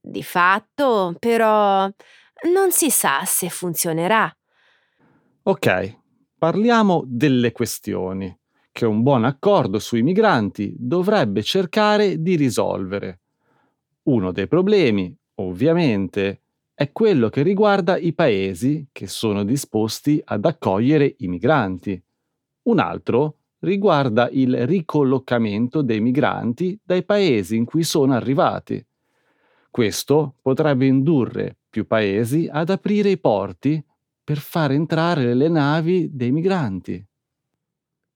Di 0.00 0.24
fatto, 0.24 1.14
però, 1.16 1.88
non 2.52 2.72
si 2.72 2.90
sa 2.90 3.22
se 3.24 3.48
funzionerà. 3.48 4.28
Ok, 5.44 5.98
parliamo 6.36 7.04
delle 7.06 7.52
questioni 7.52 8.36
che 8.72 8.84
un 8.84 9.02
buon 9.02 9.24
accordo 9.24 9.78
sui 9.78 10.02
migranti 10.02 10.74
dovrebbe 10.76 11.44
cercare 11.44 12.20
di 12.20 12.34
risolvere. 12.34 13.20
Uno 14.06 14.32
dei 14.32 14.48
problemi, 14.48 15.16
ovviamente, 15.36 16.42
è 16.74 16.92
quello 16.92 17.30
che 17.30 17.42
riguarda 17.42 17.96
i 17.96 18.12
paesi 18.12 18.86
che 18.92 19.06
sono 19.06 19.44
disposti 19.44 20.20
ad 20.22 20.44
accogliere 20.44 21.14
i 21.18 21.26
migranti. 21.26 22.00
Un 22.64 22.78
altro 22.78 23.38
riguarda 23.60 24.28
il 24.30 24.66
ricollocamento 24.66 25.80
dei 25.80 26.00
migranti 26.00 26.78
dai 26.82 27.02
paesi 27.04 27.56
in 27.56 27.64
cui 27.64 27.82
sono 27.82 28.12
arrivati. 28.14 28.84
Questo 29.70 30.34
potrebbe 30.42 30.86
indurre 30.86 31.56
più 31.68 31.86
paesi 31.86 32.48
ad 32.50 32.70
aprire 32.70 33.10
i 33.10 33.18
porti 33.18 33.82
per 34.22 34.38
far 34.38 34.72
entrare 34.72 35.34
le 35.34 35.48
navi 35.48 36.10
dei 36.12 36.32
migranti. 36.32 37.04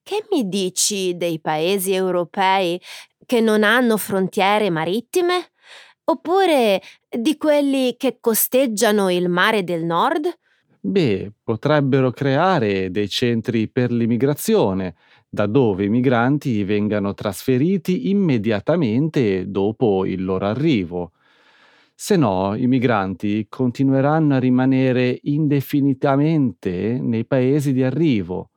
Che 0.02 0.26
mi 0.30 0.48
dici 0.48 1.16
dei 1.16 1.40
paesi 1.40 1.92
europei 1.92 2.80
che 3.24 3.40
non 3.40 3.62
hanno 3.62 3.96
frontiere 3.96 4.70
marittime? 4.70 5.50
Oppure 6.04 6.80
di 7.10 7.36
quelli 7.36 7.96
che 7.96 8.18
costeggiano 8.20 9.10
il 9.10 9.28
mare 9.28 9.64
del 9.64 9.84
nord? 9.84 10.26
Beh, 10.82 11.32
potrebbero 11.42 12.10
creare 12.10 12.90
dei 12.90 13.08
centri 13.08 13.68
per 13.68 13.90
l'immigrazione, 13.92 14.94
da 15.28 15.46
dove 15.46 15.84
i 15.84 15.88
migranti 15.88 16.64
vengano 16.64 17.12
trasferiti 17.12 18.08
immediatamente 18.08 19.50
dopo 19.50 20.06
il 20.06 20.24
loro 20.24 20.46
arrivo. 20.46 21.12
Se 21.94 22.16
no, 22.16 22.54
i 22.54 22.66
migranti 22.66 23.46
continueranno 23.48 24.36
a 24.36 24.38
rimanere 24.38 25.18
indefinitamente 25.24 26.98
nei 26.98 27.26
paesi 27.26 27.74
di 27.74 27.82
arrivo 27.82 28.50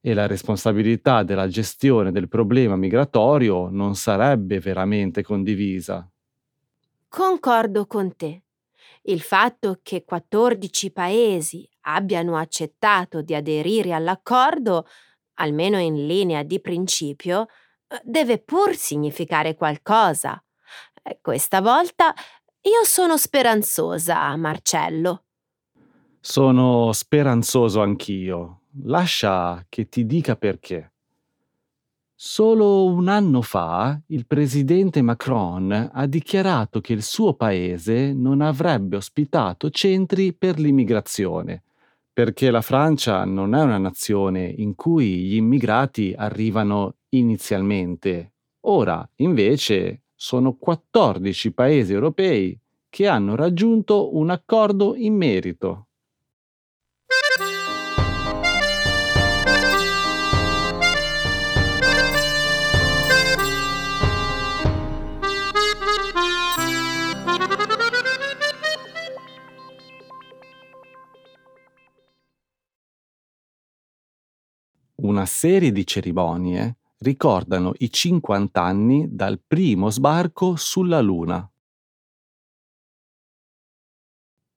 e 0.00 0.14
la 0.14 0.26
responsabilità 0.26 1.22
della 1.24 1.48
gestione 1.48 2.10
del 2.10 2.28
problema 2.28 2.76
migratorio 2.76 3.68
non 3.68 3.94
sarebbe 3.94 4.60
veramente 4.60 5.22
condivisa. 5.22 6.08
Concordo 7.08 7.86
con 7.86 8.14
te. 8.16 8.42
Il 9.02 9.22
fatto 9.22 9.80
che 9.82 10.04
14 10.04 10.92
paesi 10.92 11.68
abbiano 11.82 12.36
accettato 12.36 13.22
di 13.22 13.34
aderire 13.34 13.94
all'accordo, 13.94 14.86
almeno 15.34 15.78
in 15.78 16.06
linea 16.06 16.42
di 16.42 16.60
principio, 16.60 17.46
deve 18.02 18.38
pur 18.38 18.74
significare 18.74 19.54
qualcosa. 19.54 20.42
Eh, 21.02 21.18
questa 21.22 21.62
volta 21.62 22.12
io 22.60 22.84
sono 22.84 23.16
speranzosa, 23.16 24.36
Marcello. 24.36 25.24
Sono 26.20 26.92
speranzoso 26.92 27.80
anch'io. 27.80 28.64
Lascia 28.82 29.64
che 29.68 29.88
ti 29.88 30.04
dica 30.04 30.36
perché. 30.36 30.92
Solo 32.20 32.84
un 32.86 33.06
anno 33.06 33.42
fa 33.42 33.96
il 34.06 34.26
presidente 34.26 35.02
Macron 35.02 35.90
ha 35.92 36.06
dichiarato 36.06 36.80
che 36.80 36.92
il 36.92 37.04
suo 37.04 37.34
paese 37.34 38.12
non 38.12 38.40
avrebbe 38.40 38.96
ospitato 38.96 39.70
centri 39.70 40.32
per 40.34 40.58
l'immigrazione, 40.58 41.62
perché 42.12 42.50
la 42.50 42.60
Francia 42.60 43.24
non 43.24 43.54
è 43.54 43.62
una 43.62 43.78
nazione 43.78 44.46
in 44.48 44.74
cui 44.74 45.26
gli 45.26 45.36
immigrati 45.36 46.12
arrivano 46.12 46.96
inizialmente. 47.10 48.32
Ora, 48.62 49.08
invece, 49.18 50.02
sono 50.12 50.56
14 50.56 51.52
paesi 51.52 51.92
europei 51.92 52.58
che 52.88 53.06
hanno 53.06 53.36
raggiunto 53.36 54.16
un 54.16 54.30
accordo 54.30 54.96
in 54.96 55.14
merito. 55.14 55.87
Una 75.00 75.26
serie 75.26 75.70
di 75.70 75.86
cerimonie 75.86 76.78
ricordano 76.98 77.72
i 77.78 77.90
50 77.90 78.60
anni 78.60 79.06
dal 79.08 79.40
primo 79.46 79.90
sbarco 79.90 80.56
sulla 80.56 81.00
Luna. 81.00 81.48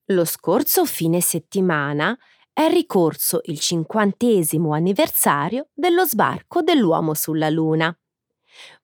Lo 0.06 0.25
scorso 0.25 0.86
fine 0.86 1.21
settimana 1.21 2.17
è 2.51 2.67
ricorso 2.69 3.41
il 3.45 3.60
cinquantesimo 3.60 4.73
anniversario 4.73 5.67
dello 5.73 6.06
sbarco 6.06 6.62
dell'uomo 6.62 7.13
sulla 7.13 7.49
Luna. 7.49 7.95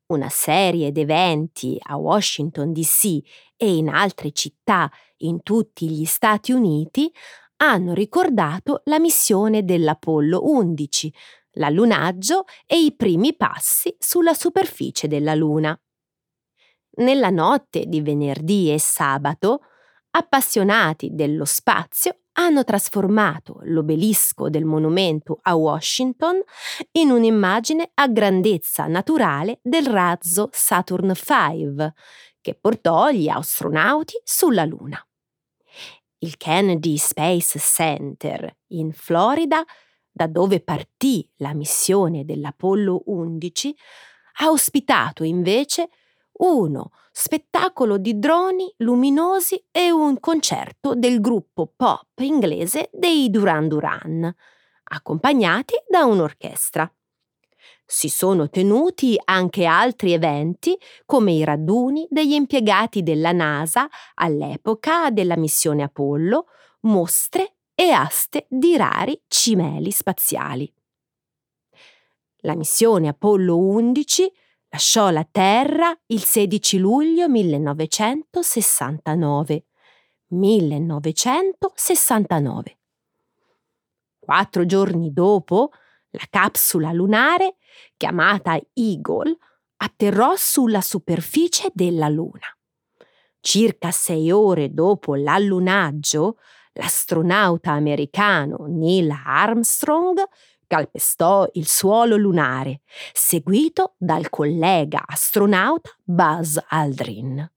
Una 0.08 0.30
serie 0.30 0.92
d'eventi 0.92 1.78
a 1.82 1.98
Washington 1.98 2.72
DC 2.72 3.20
e 3.58 3.76
in 3.76 3.90
altre 3.90 4.32
città 4.32 4.90
in 5.18 5.42
tutti 5.42 5.90
gli 5.90 6.06
Stati 6.06 6.52
Uniti 6.52 7.12
hanno 7.58 7.94
ricordato 7.94 8.82
la 8.86 9.00
missione 9.00 9.66
dell'Apollo 9.66 10.42
11, 10.44 11.12
l'allunaggio 11.58 12.46
e 12.66 12.80
i 12.80 12.96
primi 12.96 13.36
passi 13.36 13.96
sulla 14.00 14.34
superficie 14.34 15.08
della 15.08 15.36
Luna. 15.36 15.80
Nella 16.98 17.30
notte 17.30 17.86
di 17.86 18.02
venerdì 18.02 18.72
e 18.72 18.80
sabato, 18.80 19.62
appassionati 20.12 21.10
dello 21.14 21.46
spazio 21.46 22.22
hanno 22.34 22.64
trasformato 22.64 23.60
l'obelisco 23.64 24.50
del 24.50 24.66
monumento 24.66 25.40
a 25.42 25.56
Washington 25.56 26.42
in 26.94 27.10
un'immagine 27.12 27.92
a 27.96 28.08
grandezza 28.08 28.88
naturale 28.88 29.60
del 29.62 29.88
razzo 29.88 30.50
Saturn 30.52 31.14
V, 31.14 31.92
che 32.42 32.56
portò 32.56 33.10
gli 33.10 33.28
astronauti 33.28 34.20
sulla 34.24 34.66
Luna. 34.66 35.02
Il 36.20 36.38
Kennedy 36.38 36.98
Space 36.98 37.60
Center 37.60 38.52
in 38.70 38.92
Florida 38.92 39.64
da 40.18 40.28
dove 40.28 40.60
partì 40.60 41.30
la 41.38 41.54
missione 41.54 42.26
dell'Apollo 42.26 43.04
11, 43.06 43.76
ha 44.40 44.50
ospitato 44.50 45.24
invece 45.24 45.90
uno 46.40 46.92
spettacolo 47.12 47.98
di 47.98 48.18
droni 48.20 48.74
luminosi 48.78 49.64
e 49.72 49.92
un 49.92 50.20
concerto 50.20 50.96
del 50.96 51.22
gruppo 51.22 51.72
pop 51.76 52.20
inglese 52.20 52.90
dei 52.92 53.30
Duran 53.30 53.68
Duran, 53.68 54.36
accompagnati 54.86 55.76
da 55.88 56.06
un'orchestra. 56.06 56.92
Si 57.86 58.10
sono 58.10 58.50
tenuti 58.50 59.20
anche 59.24 59.66
altri 59.66 60.14
eventi 60.14 60.78
come 61.06 61.32
i 61.32 61.44
raduni 61.44 62.08
degli 62.10 62.34
impiegati 62.34 63.04
della 63.04 63.32
NASA 63.32 63.88
all'epoca 64.16 65.12
della 65.12 65.38
missione 65.38 65.84
Apollo, 65.84 66.48
mostre 66.82 67.57
e 67.80 67.92
aste 67.92 68.48
di 68.50 68.76
rari 68.76 69.22
cimeli 69.28 69.92
spaziali. 69.92 70.74
La 72.38 72.56
missione 72.56 73.08
Apollo 73.08 73.56
11, 73.56 74.24
la 74.24 74.30
lasciò 74.70 75.12
la 75.12 75.24
Terra 75.30 75.96
il 76.08 76.24
16 76.24 76.80
luglio 76.80 77.30
1969. 77.30 79.66
1969. 80.30 82.80
Quattro 84.18 84.66
giorni 84.66 85.14
dopo, 85.14 85.70
la 86.10 86.26
capsula 86.32 86.92
lunare, 86.92 87.58
chiamata 87.96 88.60
Eagle, 88.74 89.38
atterrò 89.76 90.36
sulla 90.36 90.82
superficie 90.82 91.70
della 91.76 92.10
Luna. 92.10 92.58
Circa 93.40 93.92
sei 93.92 94.32
ore 94.32 94.74
dopo 94.74 95.14
l'allunaggio, 95.14 96.40
l'astronauta 96.78 97.72
americano 97.72 98.66
Neil 98.68 99.10
Armstrong 99.10 100.24
calpestò 100.68 101.48
il 101.54 101.68
suolo 101.68 102.18
lunare, 102.18 102.82
seguito 103.14 103.96
dal 103.98 104.30
collega 104.30 105.04
astronauta 105.06 105.90
Buzz 106.04 106.58
Aldrin. 106.68 107.50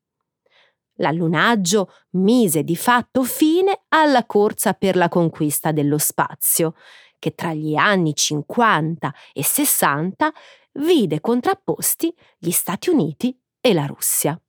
L'allunaggio 0.94 1.92
mise 2.10 2.62
di 2.62 2.76
fatto 2.76 3.24
fine 3.24 3.84
alla 3.88 4.26
corsa 4.26 4.74
per 4.74 4.96
la 4.96 5.08
conquista 5.08 5.72
dello 5.72 5.98
spazio, 5.98 6.74
che 7.18 7.34
tra 7.34 7.52
gli 7.52 7.74
anni 7.74 8.14
50 8.14 9.14
e 9.32 9.42
60 9.42 10.32
vide 10.74 11.20
contrapposti 11.20 12.14
gli 12.38 12.50
Stati 12.50 12.90
Uniti 12.90 13.36
e 13.60 13.72
la 13.72 13.86
Russia. 13.86 14.40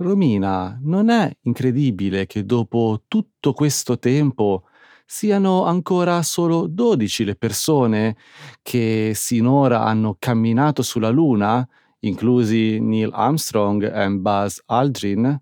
Romina, 0.00 0.78
non 0.82 1.08
è 1.08 1.28
incredibile 1.42 2.26
che 2.26 2.44
dopo 2.44 3.02
tutto 3.08 3.52
questo 3.52 3.98
tempo 3.98 4.62
siano 5.04 5.64
ancora 5.64 6.22
solo 6.22 6.68
12 6.68 7.24
le 7.24 7.34
persone 7.34 8.16
che 8.62 9.10
sinora 9.14 9.82
hanno 9.82 10.14
camminato 10.16 10.82
sulla 10.82 11.08
Luna, 11.08 11.68
inclusi 12.00 12.78
Neil 12.78 13.10
Armstrong 13.12 13.92
e 13.92 14.08
Buzz 14.10 14.60
Aldrin? 14.66 15.36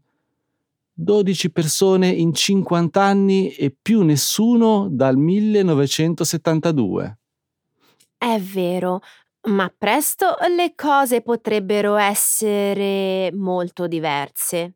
12 0.95 1.51
persone 1.51 2.09
in 2.09 2.33
50 2.33 3.03
anni 3.03 3.51
e 3.51 3.77
più 3.79 4.05
nessuno 4.05 4.89
dal 4.91 5.19
1972. 5.19 7.19
È 8.17 8.41
vero, 8.41 9.01
ma 9.47 9.73
presto 9.77 10.37
le 10.55 10.75
cose 10.75 11.23
potrebbero 11.23 11.97
essere 11.97 13.31
molto 13.33 13.87
diverse. 13.87 14.75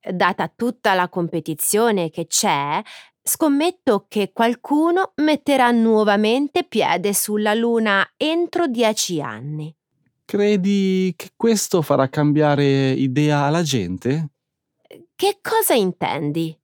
Data 0.00 0.52
tutta 0.54 0.94
la 0.94 1.08
competizione 1.08 2.10
che 2.10 2.26
c'è, 2.26 2.82
scommetto 3.22 4.04
che 4.08 4.32
qualcuno 4.32 5.12
metterà 5.16 5.70
nuovamente 5.70 6.64
piede 6.64 7.14
sulla 7.14 7.54
Luna 7.54 8.06
entro 8.16 8.66
dieci 8.66 9.20
anni. 9.20 9.74
Credi 10.26 11.12
che 11.16 11.30
questo 11.36 11.80
farà 11.80 12.08
cambiare 12.08 12.90
idea 12.90 13.44
alla 13.44 13.62
gente? 13.62 14.30
Che 15.14 15.38
cosa 15.40 15.74
intendi? 15.74 16.58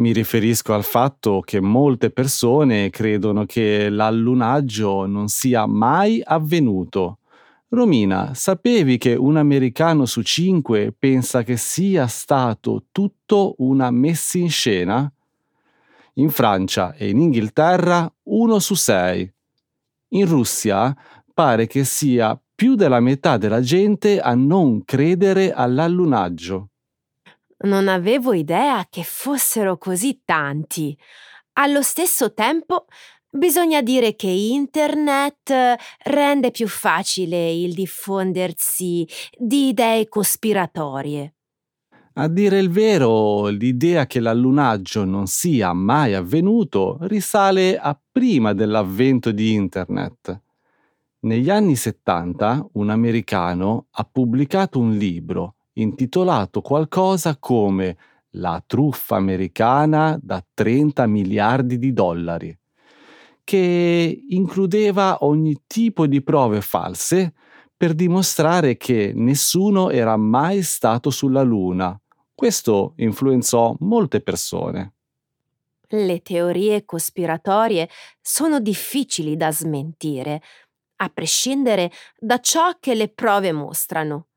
Mi 0.00 0.12
riferisco 0.12 0.72
al 0.72 0.82
fatto 0.82 1.42
che 1.42 1.60
molte 1.60 2.10
persone 2.10 2.88
credono 2.88 3.44
che 3.44 3.90
l'allunaggio 3.90 5.04
non 5.04 5.28
sia 5.28 5.66
mai 5.66 6.22
avvenuto. 6.24 7.18
Romina, 7.68 8.32
sapevi 8.32 8.96
che 8.96 9.14
un 9.14 9.36
americano 9.36 10.06
su 10.06 10.22
cinque 10.22 10.94
pensa 10.98 11.42
che 11.42 11.58
sia 11.58 12.06
stato 12.06 12.84
tutto 12.90 13.56
una 13.58 13.90
messa 13.90 14.38
in 14.38 14.48
scena? 14.48 15.12
In 16.14 16.30
Francia 16.30 16.94
e 16.94 17.10
in 17.10 17.20
Inghilterra 17.20 18.10
uno 18.22 18.58
su 18.58 18.74
sei. 18.74 19.30
In 20.12 20.26
Russia 20.26 20.96
pare 21.34 21.66
che 21.66 21.84
sia 21.84 22.40
più 22.54 22.74
della 22.74 23.00
metà 23.00 23.36
della 23.36 23.60
gente 23.60 24.18
a 24.18 24.34
non 24.34 24.82
credere 24.82 25.52
all'allunaggio. 25.52 26.69
Non 27.62 27.88
avevo 27.88 28.32
idea 28.32 28.86
che 28.88 29.02
fossero 29.02 29.76
così 29.76 30.22
tanti. 30.24 30.96
Allo 31.54 31.82
stesso 31.82 32.32
tempo, 32.32 32.86
bisogna 33.28 33.82
dire 33.82 34.16
che 34.16 34.28
Internet 34.28 35.76
rende 36.04 36.50
più 36.52 36.66
facile 36.66 37.52
il 37.52 37.74
diffondersi 37.74 39.06
di 39.36 39.68
idee 39.68 40.08
cospiratorie. 40.08 41.34
A 42.14 42.28
dire 42.28 42.58
il 42.58 42.70
vero, 42.70 43.48
l'idea 43.48 44.06
che 44.06 44.20
l'allunaggio 44.20 45.04
non 45.04 45.26
sia 45.26 45.74
mai 45.74 46.14
avvenuto 46.14 46.96
risale 47.02 47.76
a 47.78 47.98
prima 48.10 48.54
dell'avvento 48.54 49.32
di 49.32 49.52
Internet. 49.52 50.40
Negli 51.20 51.50
anni 51.50 51.76
70 51.76 52.70
un 52.72 52.88
americano 52.88 53.88
ha 53.90 54.08
pubblicato 54.10 54.78
un 54.78 54.96
libro 54.96 55.56
intitolato 55.74 56.60
qualcosa 56.60 57.36
come 57.38 57.96
La 58.34 58.62
truffa 58.64 59.16
americana 59.16 60.18
da 60.22 60.44
30 60.54 61.06
miliardi 61.06 61.78
di 61.78 61.92
dollari, 61.92 62.56
che 63.42 64.24
includeva 64.28 65.24
ogni 65.24 65.62
tipo 65.66 66.06
di 66.06 66.22
prove 66.22 66.60
false 66.60 67.34
per 67.76 67.94
dimostrare 67.94 68.76
che 68.76 69.12
nessuno 69.14 69.90
era 69.90 70.16
mai 70.16 70.62
stato 70.62 71.10
sulla 71.10 71.42
Luna. 71.42 71.98
Questo 72.34 72.92
influenzò 72.96 73.74
molte 73.80 74.20
persone. 74.20 74.94
Le 75.88 76.20
teorie 76.20 76.84
cospiratorie 76.84 77.88
sono 78.20 78.60
difficili 78.60 79.36
da 79.36 79.50
smentire, 79.50 80.40
a 80.96 81.08
prescindere 81.08 81.90
da 82.16 82.38
ciò 82.38 82.76
che 82.78 82.94
le 82.94 83.08
prove 83.08 83.50
mostrano. 83.50 84.29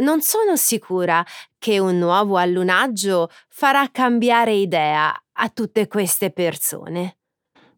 Non 0.00 0.22
sono 0.22 0.56
sicura 0.56 1.24
che 1.58 1.78
un 1.78 1.98
nuovo 1.98 2.36
allunaggio 2.36 3.28
farà 3.48 3.88
cambiare 3.90 4.54
idea 4.54 5.12
a 5.32 5.48
tutte 5.50 5.86
queste 5.86 6.30
persone. 6.30 7.18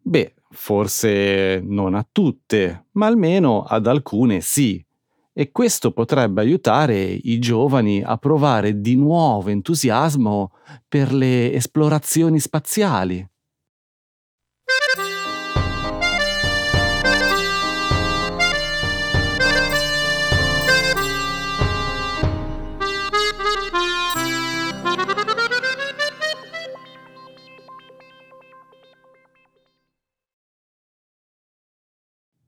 Beh, 0.00 0.34
forse 0.50 1.60
non 1.64 1.94
a 1.94 2.06
tutte, 2.10 2.86
ma 2.92 3.06
almeno 3.06 3.62
ad 3.62 3.86
alcune 3.86 4.40
sì. 4.40 4.84
E 5.32 5.50
questo 5.50 5.90
potrebbe 5.90 6.40
aiutare 6.40 7.02
i 7.02 7.40
giovani 7.40 8.00
a 8.00 8.16
provare 8.18 8.80
di 8.80 8.94
nuovo 8.94 9.48
entusiasmo 9.48 10.52
per 10.86 11.12
le 11.12 11.52
esplorazioni 11.52 12.38
spaziali. 12.38 13.28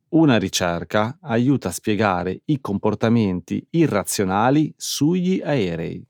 Una 0.08 0.36
ricerca 0.36 1.16
aiuta 1.20 1.68
a 1.68 1.72
spiegare 1.72 2.40
i 2.46 2.60
comportamenti 2.60 3.64
irrazionali 3.70 4.74
sugli 4.76 5.40
aerei. 5.40 6.04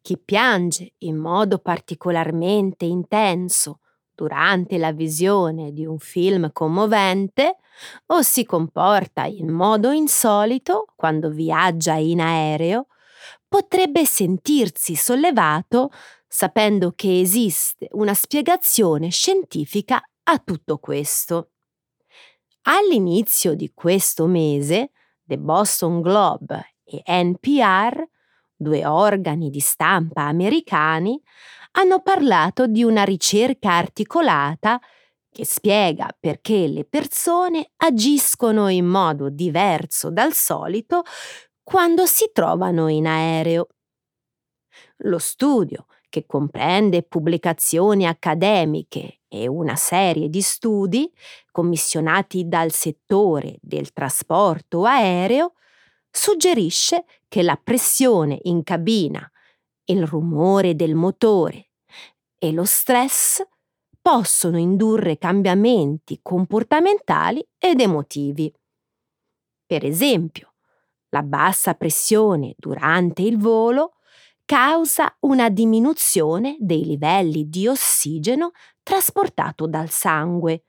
Chi 0.00 0.18
piange 0.18 0.94
in 0.98 1.16
modo 1.16 1.58
particolarmente 1.58 2.84
intenso 2.84 3.78
durante 4.14 4.76
la 4.76 4.92
visione 4.92 5.72
di 5.72 5.86
un 5.86 5.98
film 5.98 6.50
commovente 6.52 7.58
o 8.06 8.22
si 8.22 8.44
comporta 8.44 9.24
in 9.24 9.50
modo 9.50 9.90
insolito 9.90 10.86
quando 10.96 11.30
viaggia 11.30 11.94
in 11.94 12.20
aereo, 12.20 12.88
potrebbe 13.46 14.04
sentirsi 14.04 14.94
sollevato 14.96 15.90
sapendo 16.26 16.92
che 16.94 17.20
esiste 17.20 17.88
una 17.92 18.14
spiegazione 18.14 19.10
scientifica 19.10 20.02
a 20.24 20.38
tutto 20.38 20.78
questo. 20.78 21.50
All'inizio 22.62 23.54
di 23.54 23.72
questo 23.74 24.26
mese, 24.26 24.90
The 25.24 25.38
Boston 25.38 26.00
Globe 26.00 26.76
e 26.84 27.02
NPR, 27.06 28.04
due 28.54 28.86
organi 28.86 29.50
di 29.50 29.60
stampa 29.60 30.22
americani, 30.22 31.20
hanno 31.72 32.00
parlato 32.02 32.66
di 32.66 32.84
una 32.84 33.02
ricerca 33.02 33.72
articolata 33.72 34.78
che 35.30 35.46
spiega 35.46 36.14
perché 36.18 36.68
le 36.68 36.84
persone 36.84 37.72
agiscono 37.76 38.68
in 38.68 38.86
modo 38.86 39.30
diverso 39.30 40.10
dal 40.10 40.34
solito 40.34 41.02
quando 41.62 42.04
si 42.06 42.30
trovano 42.32 42.88
in 42.88 43.06
aereo. 43.06 43.68
Lo 44.98 45.18
studio 45.18 45.86
che 46.12 46.26
comprende 46.26 47.02
pubblicazioni 47.02 48.06
accademiche 48.06 49.20
e 49.28 49.48
una 49.48 49.76
serie 49.76 50.28
di 50.28 50.42
studi 50.42 51.10
commissionati 51.50 52.46
dal 52.48 52.70
settore 52.70 53.56
del 53.62 53.94
trasporto 53.94 54.84
aereo, 54.84 55.54
suggerisce 56.10 57.06
che 57.28 57.42
la 57.42 57.56
pressione 57.56 58.38
in 58.42 58.62
cabina, 58.62 59.26
il 59.84 60.06
rumore 60.06 60.76
del 60.76 60.94
motore 60.94 61.70
e 62.36 62.52
lo 62.52 62.64
stress 62.64 63.42
possono 64.02 64.58
indurre 64.58 65.16
cambiamenti 65.16 66.18
comportamentali 66.20 67.42
ed 67.56 67.80
emotivi. 67.80 68.52
Per 69.64 69.82
esempio, 69.82 70.56
la 71.08 71.22
bassa 71.22 71.72
pressione 71.72 72.54
durante 72.58 73.22
il 73.22 73.38
volo 73.38 73.94
causa 74.52 75.16
una 75.20 75.48
diminuzione 75.48 76.58
dei 76.60 76.84
livelli 76.84 77.48
di 77.48 77.66
ossigeno 77.66 78.50
trasportato 78.82 79.66
dal 79.66 79.88
sangue, 79.88 80.64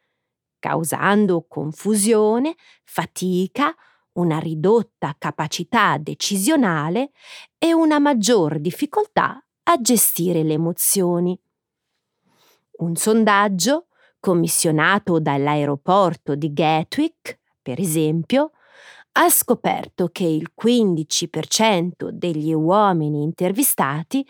causando 0.58 1.46
confusione, 1.50 2.56
fatica, 2.86 3.76
una 4.14 4.40
ridotta 4.40 5.14
capacità 5.20 5.98
decisionale 5.98 7.12
e 7.58 7.74
una 7.74 8.00
maggior 8.00 8.58
difficoltà 8.60 9.46
a 9.64 9.82
gestire 9.82 10.44
le 10.44 10.54
emozioni. 10.54 11.38
Un 12.78 12.96
sondaggio 12.96 13.88
commissionato 14.22 15.20
dall'aeroporto 15.20 16.36
di 16.36 16.54
Gatwick, 16.54 17.38
per 17.62 17.82
esempio, 17.82 18.52
ha 19.14 19.30
scoperto 19.30 20.10
che 20.10 20.24
il 20.24 20.52
15% 20.60 22.10
degli 22.10 22.54
uomini 22.54 23.22
intervistati 23.22 24.26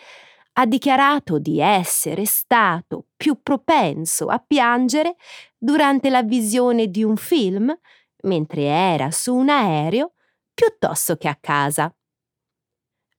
ha 0.54 0.66
dichiarato 0.66 1.40
di 1.40 1.60
essere 1.60 2.26
stato 2.26 3.08
più 3.16 3.42
propenso 3.42 4.28
a 4.28 4.40
piangere 4.40 5.16
durante 5.58 6.10
la 6.10 6.22
visione 6.22 6.88
di 6.88 7.04
un 7.04 7.16
film 7.16 7.76
mentre 8.24 8.64
era 8.64 9.10
su 9.12 9.34
un 9.36 9.50
aereo 9.50 10.14
piuttosto 10.54 11.16
che 11.16 11.28
a 11.28 11.38
casa. 11.40 11.94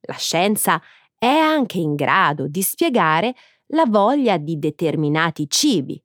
La 0.07 0.16
scienza 0.16 0.81
è 1.18 1.27
anche 1.27 1.79
in 1.79 1.94
grado 1.94 2.46
di 2.46 2.62
spiegare 2.62 3.35
la 3.68 3.85
voglia 3.87 4.37
di 4.37 4.59
determinati 4.59 5.48
cibi 5.48 6.00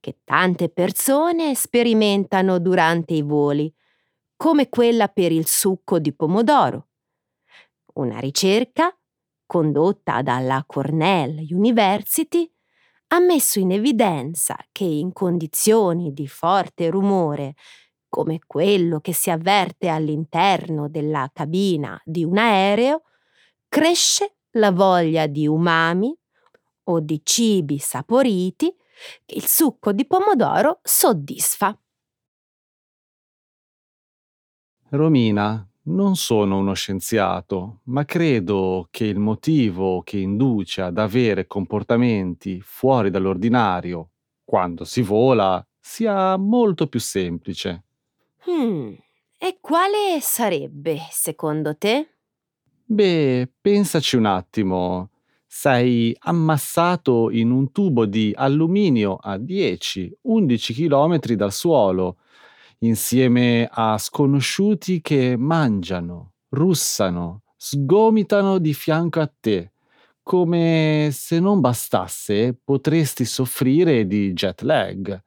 che 0.00 0.18
tante 0.24 0.68
persone 0.68 1.54
sperimentano 1.54 2.58
durante 2.58 3.14
i 3.14 3.22
voli, 3.22 3.72
come 4.42 4.68
quella 4.68 5.06
per 5.06 5.30
il 5.30 5.46
succo 5.46 6.00
di 6.00 6.12
pomodoro. 6.12 6.88
Una 7.94 8.18
ricerca, 8.18 8.92
condotta 9.46 10.20
dalla 10.20 10.64
Cornell 10.66 11.46
University, 11.48 12.52
ha 13.10 13.20
messo 13.20 13.60
in 13.60 13.70
evidenza 13.70 14.56
che 14.72 14.82
in 14.82 15.12
condizioni 15.12 16.12
di 16.12 16.26
forte 16.26 16.90
rumore, 16.90 17.54
come 18.08 18.40
quello 18.44 18.98
che 18.98 19.14
si 19.14 19.30
avverte 19.30 19.86
all'interno 19.86 20.88
della 20.88 21.30
cabina 21.32 22.02
di 22.04 22.24
un 22.24 22.36
aereo, 22.36 23.02
cresce 23.68 24.38
la 24.56 24.72
voglia 24.72 25.28
di 25.28 25.46
umami 25.46 26.12
o 26.88 26.98
di 26.98 27.20
cibi 27.22 27.78
saporiti 27.78 28.74
che 29.24 29.36
il 29.36 29.46
succo 29.46 29.92
di 29.92 30.04
pomodoro 30.04 30.80
soddisfa. 30.82 31.76
Romina, 34.94 35.66
non 35.84 36.16
sono 36.16 36.58
uno 36.58 36.74
scienziato, 36.74 37.80
ma 37.84 38.04
credo 38.04 38.88
che 38.90 39.06
il 39.06 39.18
motivo 39.18 40.02
che 40.02 40.18
induce 40.18 40.82
ad 40.82 40.98
avere 40.98 41.46
comportamenti 41.46 42.60
fuori 42.60 43.08
dall'ordinario 43.08 44.10
quando 44.44 44.84
si 44.84 45.00
vola 45.00 45.66
sia 45.80 46.36
molto 46.36 46.88
più 46.88 47.00
semplice. 47.00 47.84
Hmm, 48.46 48.92
e 49.38 49.58
quale 49.62 50.18
sarebbe, 50.20 50.98
secondo 51.10 51.74
te? 51.78 52.08
Beh, 52.84 53.50
pensaci 53.62 54.16
un 54.16 54.26
attimo. 54.26 55.08
Sei 55.46 56.14
ammassato 56.18 57.30
in 57.30 57.50
un 57.50 57.72
tubo 57.72 58.04
di 58.04 58.30
alluminio 58.36 59.16
a 59.16 59.38
10-11 59.38 60.74
km 60.74 61.18
dal 61.34 61.52
suolo, 61.52 62.18
insieme 62.82 63.68
a 63.70 63.96
sconosciuti 63.98 65.00
che 65.00 65.36
mangiano, 65.36 66.32
russano, 66.50 67.42
sgomitano 67.56 68.58
di 68.58 68.74
fianco 68.74 69.20
a 69.20 69.30
te. 69.40 69.72
Come 70.22 71.08
se 71.12 71.40
non 71.40 71.60
bastasse, 71.60 72.56
potresti 72.62 73.24
soffrire 73.24 74.06
di 74.06 74.32
jet 74.32 74.62
lag. 74.62 75.20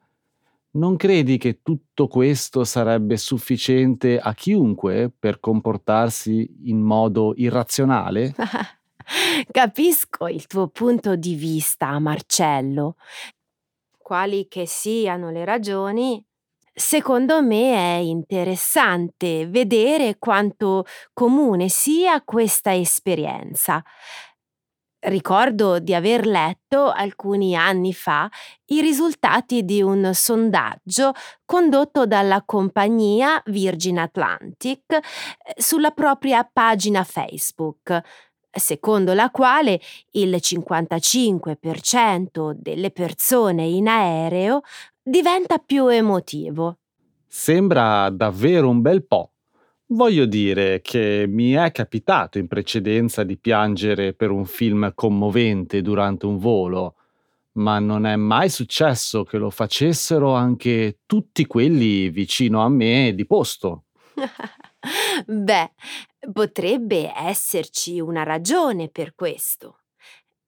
Non 0.72 0.96
credi 0.98 1.38
che 1.38 1.62
tutto 1.62 2.08
questo 2.08 2.64
sarebbe 2.66 3.18
sufficiente 3.18 4.20
a 4.20 4.34
chiunque 4.34 5.12
per 5.18 5.40
comportarsi 5.40 6.64
in 6.64 6.82
modo 6.82 7.34
irrazionale? 7.36 8.36
Capisco 9.52 10.28
il 10.28 10.48
tuo 10.48 10.68
punto 10.68 11.16
di 11.16 11.36
vista, 11.36 11.98
Marcello. 12.00 12.96
Quali 13.98 14.48
che 14.50 14.66
siano 14.66 15.30
le 15.32 15.46
ragioni, 15.46 16.24
secondo 16.76 17.42
me 17.42 17.74
è 17.74 17.96
interessante 18.00 19.48
vedere 19.48 20.18
quanto 20.20 20.86
comune 21.14 21.70
sia 21.70 22.22
questa 22.22 22.76
esperienza. 22.76 23.82
Ricordo 25.00 25.80
di 25.80 25.94
aver 25.94 26.26
letto 26.26 26.92
alcuni 26.92 27.56
anni 27.56 27.94
fa 27.94 28.28
i 28.72 28.82
risultati 28.82 29.64
di 29.64 29.82
un 29.84 30.10
sondaggio 30.14 31.12
condotto 31.46 32.08
dalla 32.08 32.42
compagnia 32.44 33.40
Virgin 33.46 34.00
Atlantic 34.00 34.82
eh, 34.92 35.02
sulla 35.58 35.92
propria 35.92 36.44
pagina 36.52 37.04
Facebook, 37.04 38.02
secondo 38.52 39.14
la 39.14 39.30
quale 39.30 39.80
il 40.14 40.40
55% 40.42 42.54
delle 42.54 42.90
persone 42.90 43.66
in 43.66 43.88
aereo 43.88 44.62
diventa 45.08 45.60
più 45.60 45.88
emotivo. 45.88 46.80
Sembra 47.28 48.10
davvero 48.10 48.70
un 48.70 48.82
bel 48.82 49.06
po'. 49.06 49.34
Voglio 49.90 50.26
dire 50.26 50.82
che 50.82 51.26
mi 51.28 51.52
è 51.52 51.72
capitato 51.72 52.40
in 52.40 52.48
precedenza 52.48 53.24
di 53.24 53.38
piangere 53.38 54.14
per 54.14 54.32
un 54.32 54.46
film 54.46 54.92
commovente 54.96 55.84
durante 55.84 56.26
un 56.26 56.40
volo, 56.40 56.96
ma 57.54 57.78
non 57.78 58.08
è 58.08 58.16
mai 58.16 58.50
successo 58.50 59.24
che 59.24 59.38
lo 59.38 59.52
facessero 59.52 60.34
anche 60.34 61.02
tutti 61.06 61.46
quelli 61.46 62.10
vicino 62.10 62.64
a 62.64 62.70
me 62.70 63.14
di 63.14 63.28
posto. 63.28 63.84
Beh, 65.28 65.72
potrebbe 66.34 67.14
esserci 67.16 68.00
una 68.00 68.24
ragione 68.24 68.90
per 68.90 69.14
questo. 69.14 69.82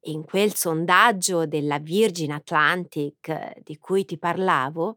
In 0.08 0.24
quel 0.24 0.56
sondaggio 0.56 1.46
della 1.46 1.80
Virgin 1.80 2.32
Atlantic 2.32 3.60
di 3.62 3.78
cui 3.78 4.06
ti 4.06 4.18
parlavo, 4.18 4.96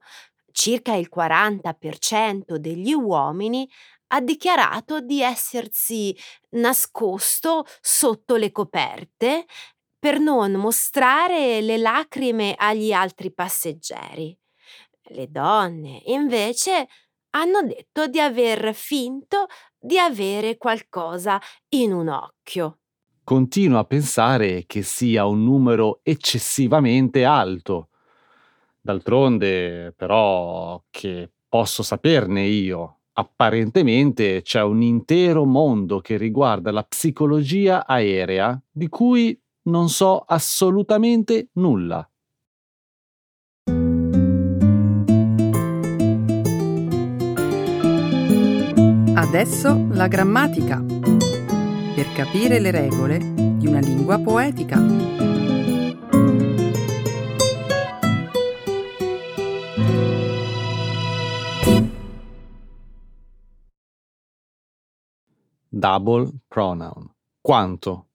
circa 0.52 0.94
il 0.94 1.08
40% 1.12 2.54
degli 2.56 2.92
uomini 2.92 3.68
ha 4.12 4.20
dichiarato 4.20 5.00
di 5.00 5.20
essersi 5.20 6.16
nascosto 6.50 7.64
sotto 7.80 8.36
le 8.36 8.52
coperte 8.52 9.46
per 9.98 10.20
non 10.20 10.52
mostrare 10.52 11.60
le 11.60 11.76
lacrime 11.76 12.54
agli 12.56 12.92
altri 12.92 13.32
passeggeri. 13.32 14.36
Le 15.10 15.28
donne, 15.28 16.02
invece, 16.06 16.86
hanno 17.30 17.62
detto 17.62 18.06
di 18.06 18.20
aver 18.20 18.74
finto 18.74 19.46
di 19.76 19.98
avere 19.98 20.56
qualcosa 20.56 21.40
in 21.70 21.92
un 21.92 22.08
occhio. 22.08 22.79
Continuo 23.30 23.78
a 23.78 23.84
pensare 23.84 24.64
che 24.66 24.82
sia 24.82 25.24
un 25.24 25.44
numero 25.44 26.00
eccessivamente 26.02 27.24
alto. 27.24 27.90
D'altronde, 28.80 29.94
però, 29.96 30.82
che 30.90 31.30
posso 31.48 31.84
saperne 31.84 32.42
io? 32.42 32.96
Apparentemente 33.12 34.42
c'è 34.42 34.64
un 34.64 34.82
intero 34.82 35.44
mondo 35.44 36.00
che 36.00 36.16
riguarda 36.16 36.72
la 36.72 36.82
psicologia 36.82 37.86
aerea 37.86 38.60
di 38.68 38.88
cui 38.88 39.40
non 39.66 39.88
so 39.88 40.24
assolutamente 40.26 41.50
nulla. 41.52 42.10
Adesso 49.14 49.86
la 49.92 50.08
grammatica. 50.08 51.19
Per 52.00 52.14
capire 52.14 52.60
le 52.60 52.70
regole 52.70 53.18
di 53.18 53.66
una 53.66 53.78
lingua 53.78 54.18
poetica. 54.18 54.78
Double 65.68 66.30
pronoun. 66.48 67.06
Quanto? 67.38 68.08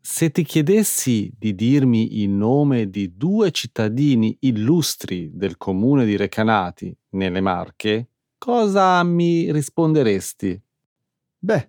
Se 0.00 0.32
ti 0.32 0.42
chiedessi 0.42 1.32
di 1.38 1.54
dirmi 1.54 2.22
il 2.22 2.30
nome 2.30 2.90
di 2.90 3.16
due 3.16 3.52
cittadini 3.52 4.36
illustri 4.40 5.30
del 5.32 5.56
comune 5.56 6.04
di 6.04 6.16
Recanati, 6.16 6.92
nelle 7.10 7.40
Marche, 7.40 8.08
cosa 8.36 9.00
mi 9.04 9.52
risponderesti? 9.52 10.60
Beh, 11.44 11.68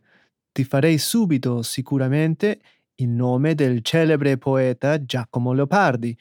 ti 0.51 0.63
farei 0.63 0.99
subito 0.99 1.63
sicuramente 1.63 2.61
il 2.97 3.09
nome 3.09 3.55
del 3.55 3.81
celebre 3.81 4.37
poeta 4.37 5.03
Giacomo 5.03 5.51
Leopardi, 5.51 6.15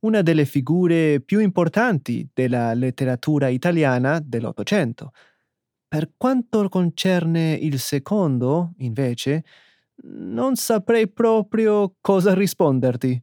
una 0.00 0.22
delle 0.22 0.46
figure 0.46 1.20
più 1.20 1.40
importanti 1.40 2.26
della 2.32 2.72
letteratura 2.72 3.48
italiana 3.48 4.22
dell'Ottocento. 4.24 5.12
Per 5.86 6.12
quanto 6.16 6.66
concerne 6.70 7.52
il 7.52 7.78
secondo, 7.78 8.72
invece, 8.78 9.44
non 10.04 10.56
saprei 10.56 11.10
proprio 11.10 11.94
cosa 12.00 12.32
risponderti. 12.32 13.22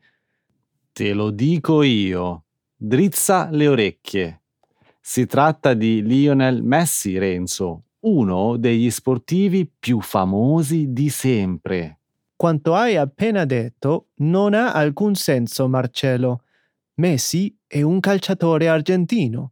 Te 0.91 1.13
lo 1.13 1.32
dico 1.32 1.82
io. 1.82 2.43
Drizza 2.75 3.49
le 3.49 3.67
orecchie. 3.67 4.41
Si 5.01 5.25
tratta 5.25 5.73
di 5.73 6.04
Lionel 6.04 6.62
Messi 6.62 7.17
Renzo, 7.17 7.85
uno 8.06 8.58
degli 8.58 8.89
sportivi 8.89 9.68
più 9.68 10.00
famosi 10.02 10.91
di 10.94 11.10
sempre. 11.10 12.00
Quanto 12.36 12.76
hai 12.76 12.98
appena 12.98 13.46
detto 13.46 14.10
non 14.18 14.54
ha 14.54 14.74
alcun 14.74 15.15
senso, 15.15 15.68
Marcello. 15.68 16.44
Messi 16.96 17.56
è 17.65 17.82
un 17.82 18.00
calciatore 18.00 18.68
argentino 18.68 19.52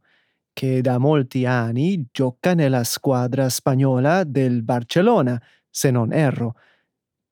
che 0.52 0.80
da 0.80 0.98
molti 0.98 1.44
anni 1.46 2.06
gioca 2.12 2.54
nella 2.54 2.84
squadra 2.84 3.48
spagnola 3.48 4.22
del 4.22 4.62
Barcellona, 4.62 5.40
se 5.68 5.90
non 5.90 6.12
erro. 6.12 6.54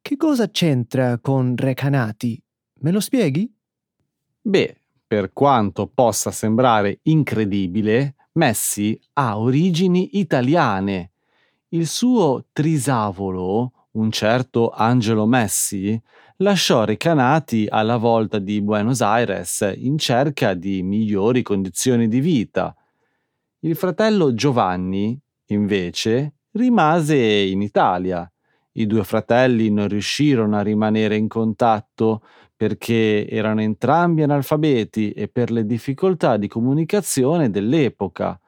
Che 0.02 0.16
cosa 0.16 0.50
c'entra 0.50 1.18
con 1.18 1.54
Recanati? 1.56 2.42
Me 2.80 2.90
lo 2.90 2.98
spieghi? 2.98 3.50
Beh, 4.40 4.76
per 5.06 5.32
quanto 5.32 5.86
possa 5.86 6.32
sembrare 6.32 6.98
incredibile, 7.02 8.16
Messi 8.32 8.98
ha 9.12 9.38
origini 9.38 10.18
italiane. 10.18 11.11
Il 11.74 11.86
suo 11.86 12.48
trisavolo, 12.52 13.86
un 13.92 14.10
certo 14.10 14.68
Angelo 14.68 15.24
Messi, 15.24 15.98
lasciò 16.38 16.84
Recanati 16.84 17.66
alla 17.66 17.96
volta 17.96 18.38
di 18.38 18.60
Buenos 18.60 19.00
Aires 19.00 19.72
in 19.78 19.96
cerca 19.96 20.52
di 20.52 20.82
migliori 20.82 21.40
condizioni 21.40 22.08
di 22.08 22.20
vita. 22.20 22.76
Il 23.60 23.74
fratello 23.74 24.34
Giovanni, 24.34 25.18
invece, 25.46 26.34
rimase 26.50 27.16
in 27.16 27.62
Italia. 27.62 28.30
I 28.72 28.86
due 28.86 29.02
fratelli 29.02 29.70
non 29.70 29.88
riuscirono 29.88 30.58
a 30.58 30.62
rimanere 30.62 31.16
in 31.16 31.26
contatto 31.26 32.22
perché 32.54 33.26
erano 33.26 33.62
entrambi 33.62 34.22
analfabeti 34.22 35.12
e 35.12 35.26
per 35.26 35.50
le 35.50 35.64
difficoltà 35.64 36.36
di 36.36 36.48
comunicazione 36.48 37.48
dell'epoca. 37.48 38.38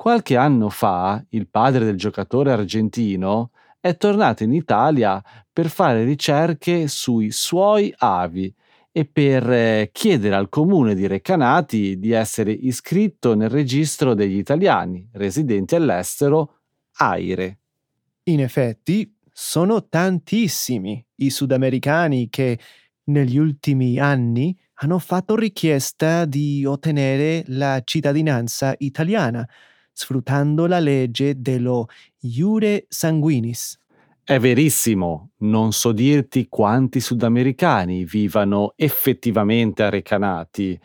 Qualche 0.00 0.34
anno 0.38 0.70
fa 0.70 1.22
il 1.28 1.46
padre 1.46 1.84
del 1.84 1.98
giocatore 1.98 2.52
argentino 2.52 3.50
è 3.78 3.98
tornato 3.98 4.44
in 4.44 4.54
Italia 4.54 5.22
per 5.52 5.68
fare 5.68 6.04
ricerche 6.04 6.88
sui 6.88 7.30
suoi 7.30 7.92
avi 7.98 8.50
e 8.90 9.04
per 9.04 9.50
eh, 9.50 9.90
chiedere 9.92 10.36
al 10.36 10.48
comune 10.48 10.94
di 10.94 11.06
Recanati 11.06 11.98
di 11.98 12.12
essere 12.12 12.50
iscritto 12.50 13.34
nel 13.34 13.50
registro 13.50 14.14
degli 14.14 14.38
italiani 14.38 15.06
residenti 15.12 15.74
all'estero 15.74 16.60
AIRE. 16.92 17.58
In 18.22 18.40
effetti, 18.40 19.14
sono 19.30 19.86
tantissimi 19.86 21.06
i 21.16 21.28
sudamericani 21.28 22.30
che 22.30 22.58
negli 23.10 23.36
ultimi 23.36 23.98
anni 23.98 24.58
hanno 24.76 24.98
fatto 24.98 25.36
richiesta 25.36 26.24
di 26.24 26.64
ottenere 26.64 27.44
la 27.48 27.82
cittadinanza 27.84 28.74
italiana, 28.78 29.46
sfruttando 29.92 30.66
la 30.66 30.78
legge 30.78 31.40
dello 31.40 31.86
Iure 32.20 32.86
Sanguinis. 32.88 33.78
È 34.22 34.38
verissimo, 34.38 35.30
non 35.38 35.72
so 35.72 35.92
dirti 35.92 36.46
quanti 36.48 37.00
sudamericani 37.00 38.04
vivano 38.04 38.74
effettivamente 38.76 39.82
a 39.82 39.88
Recanati, 39.88 40.78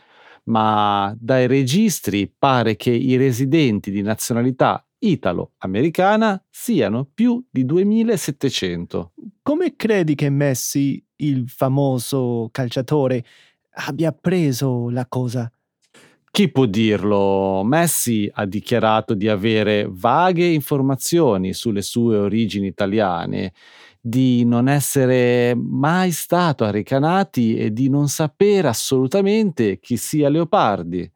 ma 0.46 1.16
dai 1.20 1.48
registri 1.48 2.28
pare 2.28 2.76
che 2.76 2.92
i 2.92 3.16
residenti 3.18 3.92
di 3.92 4.02
nazionalità 4.02 4.86
italo-americana 4.98 6.44
siano 6.50 7.08
più 7.14 7.44
di 7.50 7.66
2700. 7.66 9.14
Come 9.42 9.76
credi 9.76 10.16
che 10.16 10.30
Messi, 10.30 11.04
il 11.18 11.48
famoso 11.48 12.50
calciatore, 12.52 13.24
abbia 13.74 14.12
preso 14.12 14.90
la 14.90 15.06
cosa? 15.08 15.50
Chi 16.36 16.52
può 16.52 16.66
dirlo? 16.66 17.64
Messi 17.64 18.30
ha 18.34 18.46
dichiarato 18.46 19.14
di 19.14 19.30
avere 19.30 19.88
vaghe 19.90 20.46
informazioni 20.46 21.54
sulle 21.54 21.82
sue 21.82 22.18
origini 22.18 22.68
italiane, 22.68 23.54
di 24.02 24.44
non 24.44 24.68
essere 24.68 25.56
mai 25.56 26.12
stato 26.12 26.66
a 26.66 26.72
Recanati 26.72 27.56
e 27.56 27.72
di 27.72 27.88
non 27.88 28.10
sapere 28.10 28.68
assolutamente 28.68 29.80
chi 29.80 29.96
sia 29.96 30.28
Leopardi. 30.28 31.10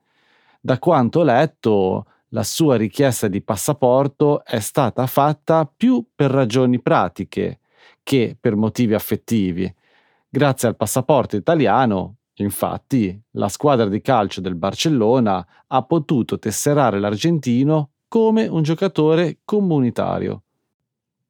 Da 0.61 0.79
quanto 0.79 1.19
ho 1.19 1.23
letto, 1.23 2.05
la 2.29 2.43
sua 2.43 2.77
richiesta 2.77 3.27
di 3.27 3.41
passaporto 3.41 4.45
è 4.45 4.61
stata 4.61 5.05
fatta 5.05 5.65
più 5.65 6.01
per 6.15 6.31
ragioni 6.31 6.81
pratiche 6.81 7.59
che 8.03 8.37
per 8.39 8.55
motivi 8.55 8.93
affettivi. 8.93 9.69
Grazie 10.29 10.69
al 10.69 10.77
passaporto 10.77 11.35
italiano, 11.35 12.18
infatti, 12.43 13.19
la 13.31 13.49
squadra 13.49 13.87
di 13.87 14.01
calcio 14.01 14.41
del 14.41 14.55
Barcellona 14.55 15.45
ha 15.67 15.83
potuto 15.83 16.39
tesserare 16.39 16.99
l'argentino 16.99 17.91
come 18.07 18.47
un 18.47 18.63
giocatore 18.63 19.39
comunitario. 19.45 20.43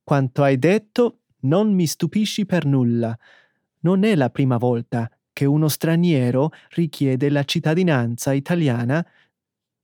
Quanto 0.04 0.43
hai 0.43 0.58
detto, 0.58 1.19
non 1.41 1.74
mi 1.74 1.86
stupisci 1.86 2.45
per 2.45 2.65
nulla. 2.65 3.17
Non 3.82 4.04
è 4.04 4.15
la 4.15 4.30
prima 4.30 4.58
volta 4.58 5.10
che 5.32 5.45
uno 5.45 5.67
straniero 5.67 6.52
richiede 6.69 7.30
la 7.30 7.43
cittadinanza 7.43 8.34
italiana 8.34 9.06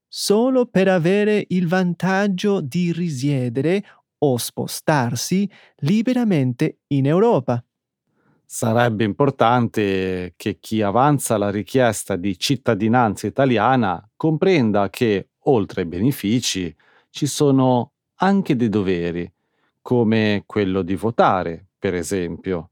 solo 0.08 0.66
per 0.66 0.88
avere 0.88 1.46
il 1.50 1.68
vantaggio 1.68 2.62
di 2.62 2.92
risiedere 2.92 3.84
o 4.18 4.38
spostarsi 4.38 5.50
liberamente 5.78 6.80
in 6.88 7.06
Europa. 7.06 7.64
Sarebbe 8.48 9.04
importante 9.04 10.34
che 10.38 10.60
chi 10.60 10.82
avanza 10.82 11.38
la 11.38 11.50
richiesta 11.50 12.16
di 12.16 12.38
cittadinanza 12.38 13.26
italiana 13.26 14.08
comprenda 14.16 14.90
che, 14.90 15.30
oltre 15.46 15.82
ai 15.82 15.88
benefici, 15.88 16.74
ci 17.10 17.26
sono 17.26 17.94
anche 18.18 18.56
dei 18.56 18.70
doveri, 18.70 19.32
come 19.82 20.44
quello 20.46 20.84
di 20.84 20.96
votare, 20.96 21.70
per 21.78 21.96
esempio. 21.96 22.70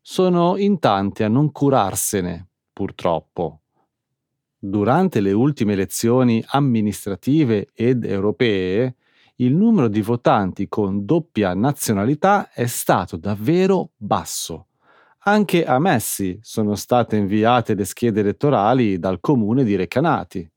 Sono 0.00 0.56
in 0.56 0.78
tanti 0.78 1.24
a 1.24 1.28
non 1.28 1.50
curarsene, 1.50 2.48
purtroppo. 2.72 3.62
Durante 4.58 5.20
le 5.20 5.32
ultime 5.32 5.72
elezioni 5.72 6.42
amministrative 6.46 7.68
ed 7.74 8.04
europee, 8.04 8.94
il 9.36 9.54
numero 9.54 9.88
di 9.88 10.00
votanti 10.02 10.68
con 10.68 11.04
doppia 11.04 11.52
nazionalità 11.54 12.50
è 12.52 12.66
stato 12.66 13.16
davvero 13.16 13.90
basso. 13.96 14.65
Anche 15.28 15.64
a 15.64 15.78
Messi 15.78 16.38
sono 16.42 16.74
state 16.74 17.16
inviate 17.16 17.74
le 17.74 17.84
schede 17.84 18.20
elettorali 18.20 18.98
dal 18.98 19.20
comune 19.20 19.64
di 19.64 19.76
Recanati. 19.76 20.48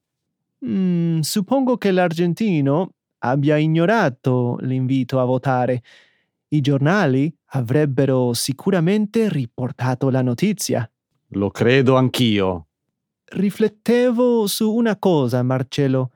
Mm, 0.65 1.19
suppongo 1.19 1.77
che 1.77 1.91
l'argentino 1.91 2.93
abbia 3.19 3.57
ignorato 3.57 4.57
l'invito 4.61 5.19
a 5.19 5.25
votare. 5.25 5.81
I 6.49 6.61
giornali 6.61 7.33
avrebbero 7.51 8.33
sicuramente 8.33 9.29
riportato 9.29 10.09
la 10.09 10.21
notizia. 10.21 10.89
Lo 11.29 11.49
credo 11.49 11.95
anch'io 11.95 12.65
riflettevo 13.29 14.47
su 14.47 14.73
una 14.73 14.97
cosa, 14.97 15.43
Marcello. 15.43 16.11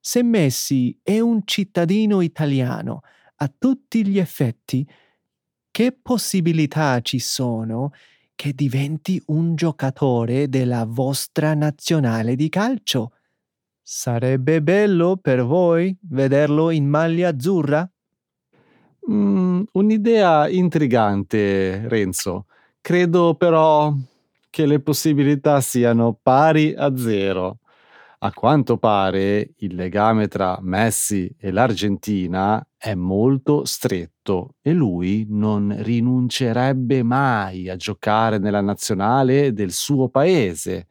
Se 0.00 0.22
Messi 0.22 0.98
è 1.02 1.20
un 1.20 1.42
cittadino 1.44 2.20
italiano 2.20 3.00
a 3.36 3.52
tutti 3.56 4.06
gli 4.06 4.18
effetti, 4.18 4.88
che 5.76 5.92
possibilità 5.92 7.02
ci 7.02 7.18
sono 7.18 7.92
che 8.34 8.54
diventi 8.54 9.22
un 9.26 9.54
giocatore 9.56 10.48
della 10.48 10.86
vostra 10.88 11.52
nazionale 11.52 12.34
di 12.34 12.48
calcio? 12.48 13.12
Sarebbe 13.82 14.62
bello 14.62 15.18
per 15.18 15.44
voi 15.44 15.94
vederlo 16.00 16.70
in 16.70 16.88
maglia 16.88 17.28
azzurra? 17.28 17.86
Mm, 19.10 19.64
un'idea 19.72 20.48
intrigante, 20.48 21.86
Renzo. 21.88 22.46
Credo 22.80 23.34
però 23.34 23.92
che 24.48 24.64
le 24.64 24.80
possibilità 24.80 25.60
siano 25.60 26.18
pari 26.22 26.72
a 26.74 26.96
zero. 26.96 27.58
A 28.20 28.32
quanto 28.32 28.78
pare 28.78 29.52
il 29.58 29.74
legame 29.74 30.26
tra 30.26 30.58
Messi 30.62 31.30
e 31.38 31.50
l'Argentina 31.50 32.66
è 32.76 32.94
molto 32.94 33.64
stretto 33.66 34.54
e 34.62 34.72
lui 34.72 35.26
non 35.28 35.74
rinuncerebbe 35.78 37.02
mai 37.02 37.68
a 37.68 37.76
giocare 37.76 38.38
nella 38.38 38.62
nazionale 38.62 39.52
del 39.52 39.70
suo 39.70 40.08
paese. 40.08 40.88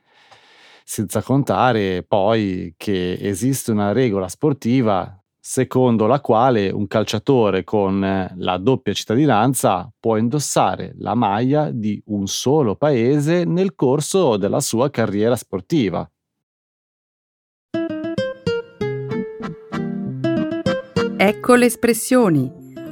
Senza 0.84 1.24
contare 1.24 2.04
poi 2.04 2.76
che 2.78 3.18
esiste 3.20 3.72
una 3.72 3.92
regola 3.92 4.28
sportiva 4.28 5.20
secondo 5.40 6.06
la 6.08 6.22
quale 6.22 6.70
un 6.70 6.88
calciatore 6.88 7.64
con 7.64 8.00
la 8.36 8.58
doppia 8.58 8.94
cittadinanza 8.94 9.92
può 10.00 10.18
indossare 10.18 10.94
la 10.98 11.16
maglia 11.16 11.72
di 11.72 12.02
un 12.08 12.28
solo 12.28 12.76
paese 12.76 13.46
nel 13.46 13.74
corso 13.76 14.38
della 14.38 14.60
sua 14.60 14.90
carriera 14.92 15.36
sportiva. 15.36 16.08
Ecco 21.28 21.56
le 21.56 21.66
espressioni, 21.66 22.48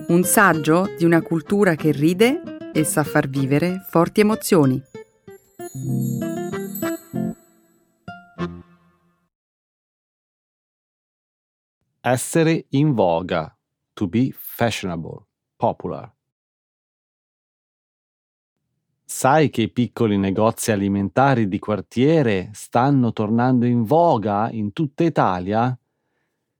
un 0.07 0.23
saggio 0.23 0.88
di 0.97 1.05
una 1.05 1.21
cultura 1.21 1.75
che 1.75 1.91
ride 1.91 2.71
e 2.73 2.84
sa 2.84 3.03
far 3.03 3.29
vivere 3.29 3.86
forti 3.88 4.21
emozioni. 4.21 4.81
Essere 12.01 12.65
in 12.69 12.93
voga. 12.93 13.55
To 13.93 14.07
be 14.07 14.31
fashionable. 14.36 15.27
Popular. 15.55 16.11
Sai 19.05 19.51
che 19.51 19.61
i 19.61 19.69
piccoli 19.69 20.17
negozi 20.17 20.71
alimentari 20.71 21.47
di 21.47 21.59
quartiere 21.59 22.49
stanno 22.53 23.13
tornando 23.13 23.67
in 23.67 23.84
voga 23.84 24.49
in 24.49 24.73
tutta 24.73 25.03
Italia? 25.03 25.77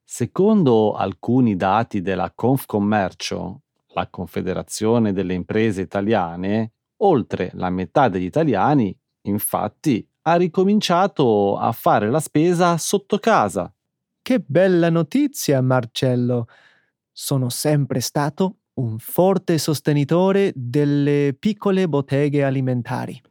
Secondo 0.06 0.93
alcuni 0.93 1.56
dati 1.56 2.01
della 2.01 2.32
Confcommercio, 2.34 3.62
la 3.93 4.08
Confederazione 4.10 5.14
delle 5.14 5.34
imprese 5.34 5.82
italiane, 5.82 6.74
oltre 6.97 7.51
la 7.54 7.70
metà 7.70 8.10
degli 8.10 8.26
italiani, 8.26 8.95
infatti, 9.24 10.06
ha 10.24 10.36
ricominciato 10.36 11.58
a 11.58 11.72
fare 11.72 12.10
la 12.10 12.20
spesa 12.20 12.78
sotto 12.78 13.18
casa. 13.18 13.74
Che 14.22 14.39
bella 14.39 14.89
notizia, 14.89 15.62
Marcello. 15.62 16.47
Sono 17.12 17.49
sempre 17.49 17.99
stato 17.99 18.58
un 18.76 18.97
forte 18.99 19.58
sostenitore 19.58 20.51
delle 20.56 21.36
piccole 21.38 21.88
botteghe 21.88 22.43
alimentari. 22.43 23.22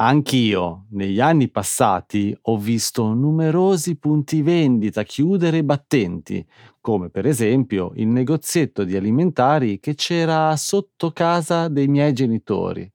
Anch'io, 0.00 0.84
negli 0.90 1.18
anni 1.18 1.48
passati, 1.50 2.36
ho 2.42 2.56
visto 2.56 3.14
numerosi 3.14 3.96
punti 3.96 4.42
vendita 4.42 5.02
chiudere 5.02 5.64
battenti, 5.64 6.46
come 6.80 7.10
per 7.10 7.26
esempio 7.26 7.90
il 7.96 8.06
negozietto 8.06 8.84
di 8.84 8.94
alimentari 8.94 9.80
che 9.80 9.96
c'era 9.96 10.54
sotto 10.54 11.10
casa 11.10 11.66
dei 11.66 11.88
miei 11.88 12.12
genitori. 12.12 12.88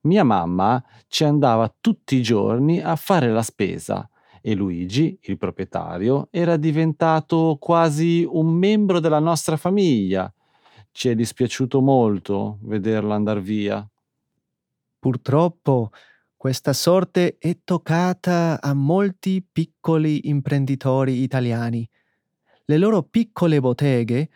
Mia 0.00 0.24
mamma 0.24 0.82
ci 1.06 1.22
andava 1.22 1.72
tutti 1.80 2.16
i 2.16 2.22
giorni 2.22 2.80
a 2.80 2.96
fare 2.96 3.30
la 3.30 3.42
spesa 3.42 4.10
e 4.40 4.56
Luigi, 4.56 5.16
il 5.22 5.38
proprietario, 5.38 6.26
era 6.32 6.56
diventato 6.56 7.56
quasi 7.60 8.26
un 8.28 8.48
membro 8.48 8.98
della 8.98 9.20
nostra 9.20 9.56
famiglia. 9.56 10.32
Ci 10.90 11.08
è 11.08 11.14
dispiaciuto 11.14 11.80
molto 11.80 12.58
vederlo 12.62 13.12
andar 13.12 13.40
via. 13.40 13.88
Purtroppo 14.98 15.90
questa 16.42 16.72
sorte 16.72 17.36
è 17.38 17.58
toccata 17.62 18.60
a 18.60 18.74
molti 18.74 19.46
piccoli 19.48 20.28
imprenditori 20.28 21.22
italiani. 21.22 21.88
Le 22.64 22.78
loro 22.78 23.04
piccole 23.04 23.60
botteghe, 23.60 24.28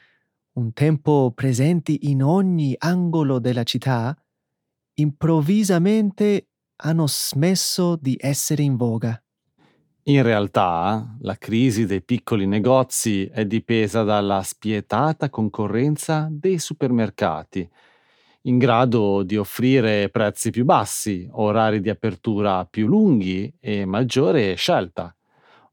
un 0.53 0.73
tempo 0.73 1.33
presenti 1.35 2.09
in 2.09 2.23
ogni 2.23 2.77
angolo 2.79 3.41
della 3.41 3.65
città, 3.65 4.17
improvvisamente 4.95 6.51
hanno 6.77 7.09
smesso 7.09 7.97
di 7.97 8.17
essere 8.21 8.63
in 8.63 8.77
voga. 8.77 9.21
In 10.05 10.23
realtà, 10.23 11.17
la 11.23 11.35
crisi 11.35 11.87
dei 11.87 12.05
piccoli 12.05 12.47
negozi 12.47 13.25
è 13.27 13.45
dipesa 13.47 14.05
dalla 14.05 14.45
spietata 14.45 15.29
concorrenza 15.29 16.29
dei 16.31 16.61
supermercati 16.61 17.69
in 18.47 18.59
grado 18.59 19.23
di 19.23 19.37
offrire 19.37 20.09
prezzi 20.09 20.51
più 20.51 20.65
bassi, 20.65 21.29
orari 21.33 21.81
di 21.81 21.91
apertura 21.91 22.65
più 22.65 22.87
lunghi 22.87 23.53
e 23.61 23.85
maggiore 23.85 24.55
scelta. 24.55 25.15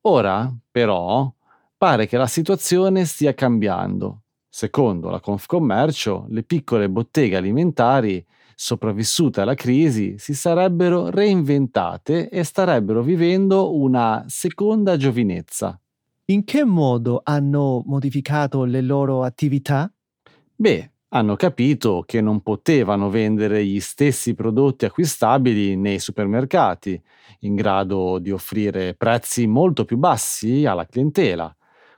Ora, 0.01 0.53
però, 0.69 1.32
pare 1.78 2.07
che 2.07 2.17
la 2.17 2.28
situazione 2.28 3.05
stia 3.05 3.34
cambiando. 3.34 4.24
Secondo 4.49 5.09
la 5.09 5.19
Confcommercio, 5.19 6.26
le 6.30 6.43
piccole 6.43 6.89
botteghe 6.89 7.38
alimentari 7.38 8.24
sopravvissute 8.55 9.41
alla 9.41 9.55
crisi 9.55 10.15
si 10.17 10.34
sarebbero 10.34 11.09
reinventate 11.09 12.30
e 12.30 12.43
starebbero 12.43 13.01
vivendo 13.01 13.76
una 13.76 14.24
seconda 14.28 14.95
giovinezza. 14.97 15.80
In 16.26 16.43
che 16.43 16.63
modo 16.63 17.21
hanno 17.24 17.84
modificato 17.86 18.63
le 18.63 18.82
loro 18.82 19.24
attività? 19.24 19.91
Beh, 20.55 20.92
hanno 21.16 21.36
capito 21.36 22.03
che 22.05 22.22
non 22.22 22.41
potevano 22.41 23.11
vendere 23.11 23.64
gli 23.64 23.80
stessi 23.80 24.34
prodotti 24.34 24.86
acquistabili 24.86 25.76
nei 25.76 25.99
supermercati, 25.99 26.99
in 27.41 27.53
grado 27.53 28.18
di 28.18 28.32
offrire 28.32 28.95
prezzi 28.95 29.45
molto 29.45 29.86
più 29.86 29.97
bassi 29.97 30.66
alla 30.66 30.88
clientela. 30.88 31.55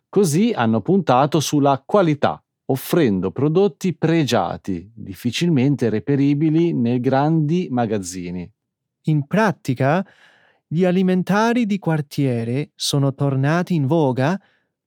Così 0.10 0.52
hanno 0.54 0.82
puntato 0.82 1.40
sulla 1.40 1.82
qualità, 1.86 2.44
offrendo 2.66 3.32
prodotti 3.32 3.96
pregiati, 3.96 4.92
difficilmente 4.94 5.90
reperibili 5.90 6.74
nei 6.74 7.00
grandi 7.00 7.70
magazzini. 7.72 8.50
In 9.04 9.28
pratica, 9.28 10.06
gli 10.68 10.84
alimentari 10.84 11.66
di 11.66 11.80
quartiere 11.80 12.72
sono 12.76 13.14
tornati 13.14 13.76
in 13.76 13.88
voga 13.88 14.38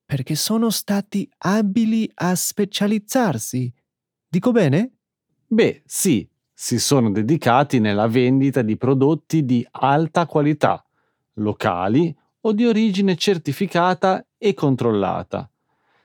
perché 0.05 0.35
sono 0.35 0.69
stati 0.69 1.27
abili 1.39 2.11
a 2.15 2.35
specializzarsi 2.35 3.73
Dico 4.31 4.53
bene? 4.53 4.93
Beh, 5.47 5.83
sì, 5.87 6.29
si 6.53 6.79
sono 6.79 7.11
dedicati 7.11 7.79
nella 7.81 8.07
vendita 8.09 8.61
di 8.61 8.77
prodotti 8.77 9.47
di 9.47 9.67
alta 9.71 10.27
qualità, 10.27 10.85
locali 11.37 12.15
o 12.43 12.53
di 12.53 12.67
origine 12.67 13.17
certificata 13.17 14.27
e 14.37 14.53
controllata, 14.53 15.51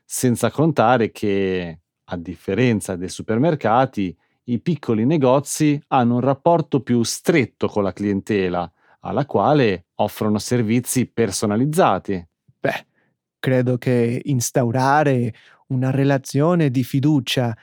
senza 0.05 0.49
contare 0.51 1.11
che, 1.11 1.79
a 2.01 2.15
differenza 2.15 2.95
dei 2.95 3.09
supermercati, 3.09 4.15
i 4.45 4.59
piccoli 4.59 5.05
negozi 5.05 5.77
hanno 5.87 6.15
un 6.15 6.21
rapporto 6.21 6.81
più 6.81 7.03
stretto 7.03 7.67
con 7.67 7.83
la 7.83 7.91
clientela, 7.91 8.71
alla 9.01 9.25
quale 9.25 9.87
offrono 9.95 10.37
servizi 10.37 11.07
personalizzati. 11.07 12.25
Beh, 12.57 12.85
credo 13.37 13.77
che 13.77 14.21
instaurare 14.23 15.33
una 15.67 15.91
relazione 15.91 16.69
di 16.69 16.83
fiducia 16.85 17.53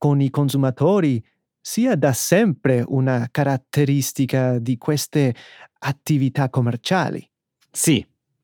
con 0.00 0.22
i 0.22 0.30
consumatori 0.30 1.22
sia 1.60 1.94
da 1.94 2.14
sempre 2.14 2.82
una 2.86 3.28
caratteristica 3.30 4.58
di 4.58 4.78
queste 4.78 5.34
attività 5.80 6.48
commerciali. 6.48 7.22
Sì, 7.70 8.02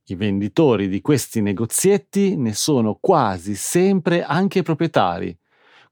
i 0.08 0.14
venditori 0.16 0.86
di 0.86 1.00
questi 1.00 1.40
negozietti 1.40 2.36
ne 2.36 2.52
sono 2.52 2.98
quasi 3.00 3.54
sempre 3.54 4.22
anche 4.22 4.60
proprietari. 4.60 5.34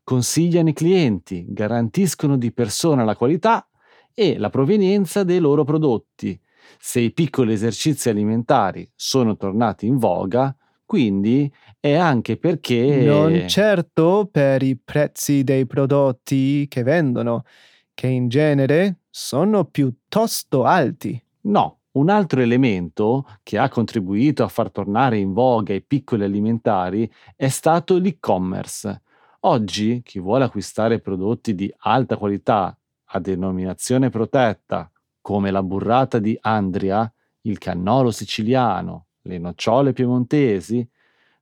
Consigliano 0.03 0.69
i 0.69 0.75
clienti, 0.75 1.47
garantiscono 1.49 2.37
di 2.37 2.53
persona 2.53 3.03
la 3.03 3.17
qualità 3.17 3.67
e 4.13 4.37
la 4.37 4.51
provenienza 4.51 5.25
dei 5.25 5.39
loro 5.39 5.65
prodotti. 5.65 6.39
Se 6.79 7.01
i 7.01 7.11
piccoli 7.11 7.55
esercizi 7.55 8.11
alimentari 8.11 8.87
sono 8.95 9.35
tornati 9.39 9.87
in 9.87 9.97
voga, 9.97 10.55
quindi 10.85 11.51
è 11.85 11.93
anche 11.93 12.39
perché... 12.39 13.03
Non 13.05 13.47
certo 13.47 14.27
per 14.33 14.63
i 14.63 14.75
prezzi 14.75 15.45
dei 15.45 15.67
prodotti 15.67 16.67
che 16.67 16.83
vendono, 16.83 17.45
che 17.93 18.07
in 18.07 18.29
genere 18.29 19.01
sono 19.11 19.67
piuttosto 19.67 20.65
alti. 20.65 21.23
No, 21.43 21.81
un 21.93 22.09
altro 22.09 22.41
elemento 22.41 23.27
che 23.43 23.59
ha 23.59 23.69
contribuito 23.69 24.43
a 24.43 24.49
far 24.49 24.71
tornare 24.71 25.19
in 25.19 25.35
voga 25.35 25.75
i 25.75 25.83
piccoli 25.83 26.25
alimentari 26.25 27.13
è 27.37 27.49
stato 27.49 27.99
l'e-commerce. 27.99 29.03
Oggi 29.41 30.01
chi 30.03 30.21
vuole 30.21 30.45
acquistare 30.45 31.01
prodotti 31.01 31.55
di 31.55 31.71
alta 31.81 32.17
qualità 32.17 32.75
a 33.09 33.21
denominazione 33.21 34.09
protetta, 34.09 34.91
come 35.21 35.51
la 35.51 35.63
burrata 35.63 36.19
di 36.19 36.35
Andria, 36.41 37.13
il 37.43 37.59
cannolo 37.59 38.11
siciliano, 38.11 39.09
le 39.21 39.37
nocciole 39.37 39.93
piemontesi, 39.93 40.89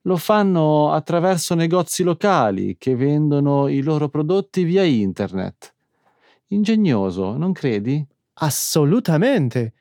lo 0.03 0.17
fanno 0.17 0.93
attraverso 0.93 1.55
negozi 1.55 2.03
locali 2.03 2.77
che 2.77 2.97
vendono 2.97 3.69
i 3.69 3.83
loro 3.83 4.09
prodotti 4.09 4.65
via 4.65 4.83
internet. 4.83 5.75
Ingegnoso, 6.49 7.37
non 7.37 7.53
credi? 7.53 8.05
Assolutamente. 8.35 9.75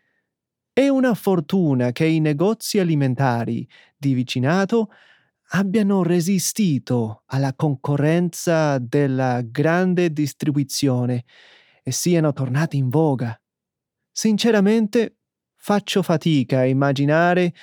È 0.72 0.88
una 0.88 1.13
fortuna 1.15 1.91
che 1.91 2.05
i 2.05 2.19
negozi 2.19 2.80
alimentari 2.80 3.67
di 3.97 4.13
vicinato 4.13 4.89
abbiano 5.53 6.03
resistito 6.03 7.24
alla 7.26 7.53
concorrenza 7.53 8.78
della 8.78 9.41
grande 9.41 10.13
distribuzione 10.13 11.26
e 11.84 11.91
siano 11.91 12.32
tornati 12.32 12.78
in 12.78 12.89
voga. 12.89 13.38
Sinceramente, 14.11 15.17
faccio 15.55 16.01
fatica 16.03 16.59
a 16.59 16.65
immaginare 16.65 17.53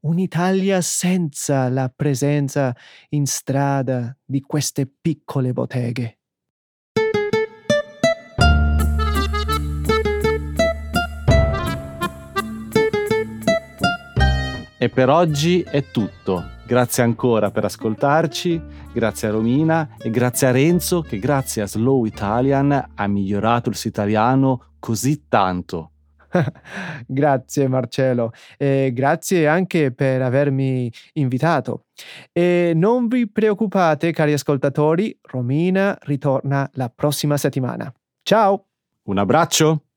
un'Italia 0.00 0.80
senza 0.80 1.68
la 1.68 1.92
presenza 1.94 2.74
in 3.10 3.26
strada 3.26 4.16
di 4.24 4.40
queste 4.40 4.90
piccole 5.00 5.52
botteghe. 5.52 6.18
E 14.80 14.88
per 14.90 15.08
oggi 15.08 15.62
è 15.62 15.90
tutto. 15.90 16.56
Grazie 16.64 17.02
ancora 17.02 17.50
per 17.50 17.64
ascoltarci, 17.64 18.62
grazie 18.92 19.28
a 19.28 19.30
Romina 19.32 19.96
e 19.98 20.08
grazie 20.10 20.46
a 20.46 20.50
Renzo 20.52 21.00
che 21.00 21.18
grazie 21.18 21.62
a 21.62 21.66
Slow 21.66 22.04
Italian 22.04 22.90
ha 22.94 23.06
migliorato 23.08 23.70
il 23.70 23.74
suo 23.74 23.90
italiano 23.90 24.74
così 24.78 25.24
tanto. 25.28 25.92
grazie 27.06 27.68
Marcello 27.68 28.32
e 28.56 28.90
grazie 28.94 29.46
anche 29.46 29.92
per 29.92 30.22
avermi 30.22 30.90
invitato. 31.14 31.86
E 32.32 32.72
non 32.74 33.08
vi 33.08 33.28
preoccupate 33.28 34.12
cari 34.12 34.32
ascoltatori, 34.32 35.18
Romina 35.22 35.96
ritorna 36.02 36.68
la 36.74 36.90
prossima 36.94 37.36
settimana. 37.36 37.92
Ciao! 38.22 38.66
Un 39.04 39.18
abbraccio! 39.18 39.87